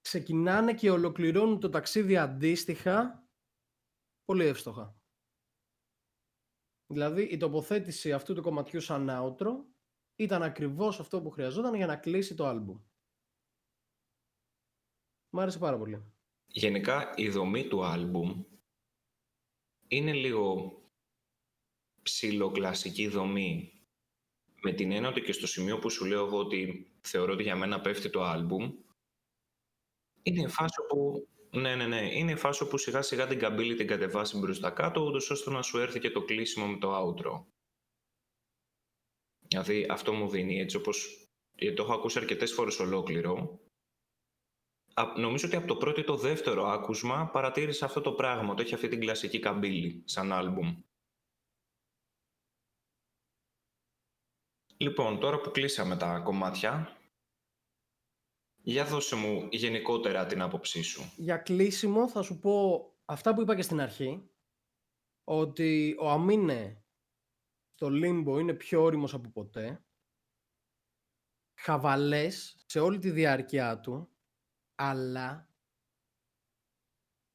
[0.00, 3.28] ξεκινάνε και ολοκληρώνουν το ταξίδι αντίστοιχα
[4.24, 4.99] πολύ εύστοχα.
[6.90, 9.50] Δηλαδή η τοποθέτηση αυτού του κομματιού σαν outro
[10.16, 12.78] ήταν ακριβώς αυτό που χρειαζόταν για να κλείσει το άλμπουμ.
[15.30, 16.02] Μ' άρεσε πάρα πολύ.
[16.46, 18.44] Γενικά η δομή του άλμπουμ
[19.88, 20.74] είναι λίγο
[22.02, 23.72] ψηλοκλασική δομή
[24.62, 27.56] με την έννοια ότι και στο σημείο που σου λέω εγώ ότι θεωρώ ότι για
[27.56, 28.72] μένα πέφτει το άλμπουμ,
[30.22, 32.18] είναι η φάση που ναι, ναι, ναι.
[32.18, 35.62] Είναι η φάση που σιγά σιγά την καμπύλη την κατεβάσει μπροστά κάτω, ούτως ώστε να
[35.62, 37.44] σου έρθει και το κλείσιμο με το outro.
[39.48, 43.60] Δηλαδή αυτό μου δίνει έτσι όπως, γιατί το έχω ακούσει αρκετές φορές ολόκληρο,
[45.16, 48.74] νομίζω ότι από το πρώτο ή το δεύτερο άκουσμα παρατήρησα αυτό το πράγμα, ότι έχει
[48.74, 50.82] αυτή την κλασική καμπύλη σαν άλμπουμ.
[54.76, 56.99] Λοιπόν, τώρα που κλείσαμε τα κομμάτια,
[58.62, 61.12] για δώσε μου γενικότερα την άποψή σου.
[61.16, 64.30] Για κλείσιμο θα σου πω αυτά που είπα και στην αρχή,
[65.24, 66.84] ότι ο Αμίνε
[67.74, 69.84] στο Λίμπο είναι πιο όριμος από ποτέ,
[71.54, 74.08] χαβαλές σε όλη τη διάρκεια του,
[74.74, 75.48] αλλά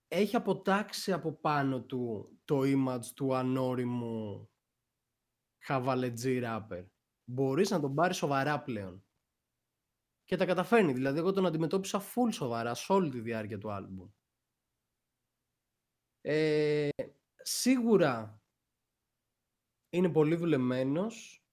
[0.07, 4.49] έχει αποτάξει από πάνω του το image του ανώριμου
[5.57, 6.84] χαβαλετζή ράπερ
[7.26, 9.05] μπορείς να τον πάρεις σοβαρά πλέον.
[10.26, 10.93] Και τα καταφέρνει.
[10.93, 14.09] Δηλαδή, εγώ τον αντιμετώπισα full σοβαρά σε όλη τη διάρκεια του άλμπουμ.
[16.21, 16.89] Ε,
[17.36, 18.43] σίγουρα
[19.89, 21.45] είναι πολύ δουλεμένος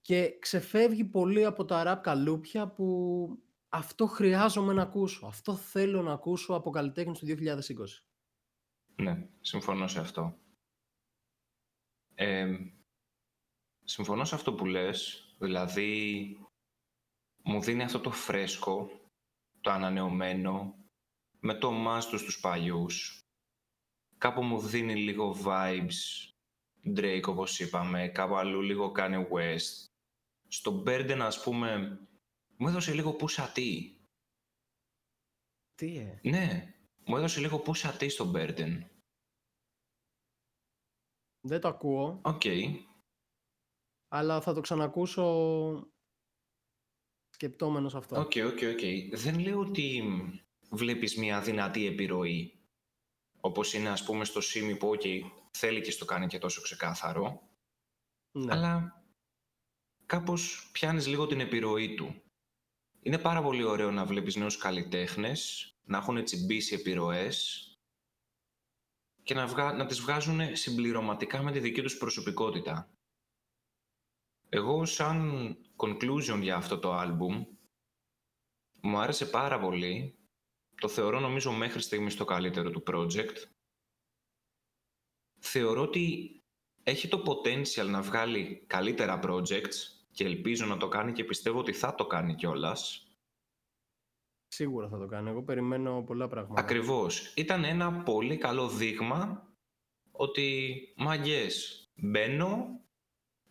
[0.00, 3.28] και ξεφεύγει πολύ από τα ραπ καλούπια που
[3.68, 5.26] αυτό χρειάζομαι να ακούσω.
[5.26, 8.04] Αυτό θέλω να ακούσω από καλλιτέχνης του 2020.
[8.96, 10.38] Ναι, συμφωνώ σε αυτό.
[12.14, 12.56] Ε,
[13.88, 16.38] Συμφωνώ σε αυτό που λες, δηλαδή
[17.46, 18.90] μου δίνει αυτό το φρέσκο,
[19.60, 20.74] το ανανεωμένο,
[21.40, 23.20] με το μάστο στους παλιούς.
[24.18, 25.94] Κάπου μου δίνει λίγο vibes
[26.96, 29.84] Drake όπως είπαμε, κάπου αλλού λίγο Kanye West.
[30.48, 31.98] Στο Burden ας πούμε,
[32.56, 33.60] μου έδωσε λίγο Pusha T.
[35.74, 36.74] Τι ε; Ναι,
[37.04, 38.80] μου έδωσε λίγο Pusha T στο Burden.
[41.40, 42.20] Δεν το ακούω.
[42.24, 42.42] Οκ
[44.08, 45.24] αλλά θα το ξανακούσω
[47.36, 48.20] σκεπτόμενος αυτό.
[48.20, 49.12] Οκ, οκ, οκ.
[49.12, 50.02] Δεν λέω ότι
[50.70, 52.58] βλέπεις μια δυνατή επιρροή,
[53.40, 55.20] όπως είναι ας πούμε στο Shimmy που okay,
[55.50, 57.48] θέλει και στο κάνει και τόσο ξεκάθαρο,
[58.32, 58.52] ναι.
[58.54, 59.02] αλλά
[60.06, 62.22] κάπως πιάνεις λίγο την επιρροή του.
[63.02, 67.62] Είναι πάρα πολύ ωραίο να βλέπεις νέους καλλιτέχνες, να έχουν τσιμπήσει επιρροές
[69.22, 69.72] και να, βγα...
[69.72, 72.90] να τις βγάζουν συμπληρωματικά με τη δική τους προσωπικότητα.
[74.48, 77.44] Εγώ σαν conclusion για αυτό το άλμπουμ
[78.86, 80.18] μου άρεσε πάρα πολύ.
[80.80, 83.36] Το θεωρώ νομίζω μέχρι στιγμής το καλύτερο του project.
[85.38, 86.30] θεωρώ ότι
[86.82, 89.74] έχει το potential να βγάλει καλύτερα projects
[90.10, 93.10] και ελπίζω να το κάνει και πιστεύω ότι θα το κάνει κιόλας.
[94.46, 95.30] Σίγουρα θα το κάνει.
[95.30, 96.60] Εγώ περιμένω πολλά πράγματα.
[96.60, 97.34] Ακριβώς.
[97.34, 99.52] Ήταν ένα πολύ καλό δείγμα
[100.10, 102.80] ότι μαγκές μπαίνω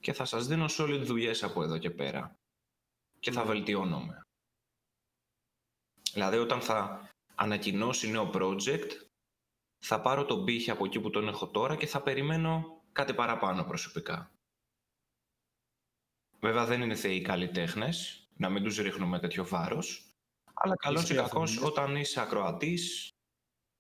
[0.06, 2.36] και θα σας δίνω solid δουλειές από εδώ και πέρα.
[3.20, 3.48] Και θα ναι.
[3.48, 4.22] βελτιώνομαι.
[6.14, 8.90] Δηλαδή όταν θα ανακοινώσει νέο project,
[9.86, 13.64] θα πάρω τον πύχη από εκεί που τον έχω τώρα και θα περιμένω κάτι παραπάνω
[13.64, 14.32] προσωπικά.
[16.40, 17.90] Βέβαια δεν είναι θεοί καλλιτέχνε,
[18.36, 20.10] να μην τους ρίχνουμε τέτοιο βάρος,
[20.54, 23.10] αλλά καλός ή κακός όταν είσαι ακροατής,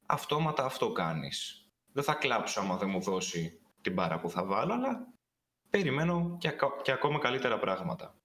[0.05, 1.67] αυτόματα αυτό κάνεις.
[1.91, 5.14] Δεν θα κλάψω άμα δεν μου δώσει την πάρα που θα βάλω, αλλά
[5.69, 8.19] περιμένω και, και ακόμα καλύτερα πράγματα.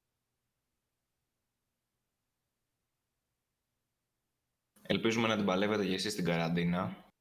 [4.82, 7.12] Ελπίζουμε να την παλεύετε και εσείς στην καραντίνα.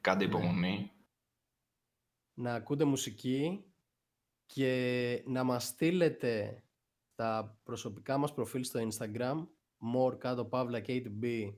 [0.00, 0.30] Κάντε ναι.
[0.30, 0.92] υπομονή.
[2.34, 3.64] Να ακούτε μουσική
[4.46, 6.64] και να μας στείλετε
[7.14, 9.46] τα προσωπικά μας προφίλ στο Instagram
[9.94, 11.54] more κάτω παύλα KTB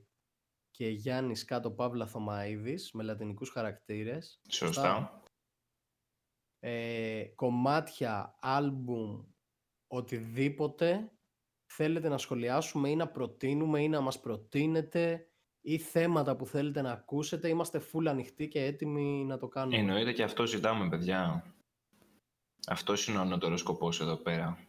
[0.71, 4.41] και Γιάννης κάτω παύλα Θωμαίδης με λατινικούς χαρακτήρες.
[4.49, 5.21] Σωστά.
[6.67, 9.23] Ε, κομμάτια, άλμπουμ,
[9.87, 11.11] οτιδήποτε
[11.65, 15.29] θέλετε να σχολιάσουμε ή να προτείνουμε ή να μας προτείνετε
[15.61, 19.77] ή θέματα που θέλετε να ακούσετε, είμαστε full ανοιχτοί και έτοιμοι να το κάνουμε.
[19.77, 21.45] Εννοείται και αυτό ζητάμε, παιδιά.
[22.67, 24.67] Αυτός είναι ο ανώτερος σκοπός εδώ πέρα.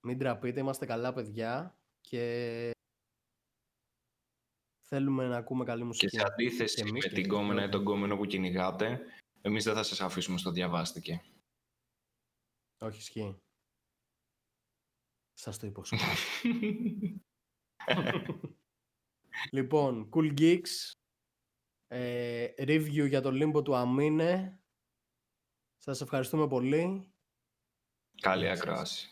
[0.00, 2.70] Μην τραπείτε, είμαστε καλά παιδιά και
[4.88, 6.06] θέλουμε να ακούμε καλή μουσική.
[6.06, 9.00] Και σε αντίθεση με την κόμενα ή τον κόμενο που κυνηγάτε,
[9.42, 11.22] εμείς δεν θα σας αφήσουμε στο διαβάστηκε.
[12.78, 13.38] Όχι, ισχύει.
[15.32, 16.02] Σας το υπόσχομαι.
[19.56, 20.92] λοιπόν, Cool Geeks,
[21.86, 24.60] ε, review για το Limbo του Αμίνε.
[25.76, 27.12] Σας ευχαριστούμε πολύ.
[28.20, 29.11] Καλή ακρόαση.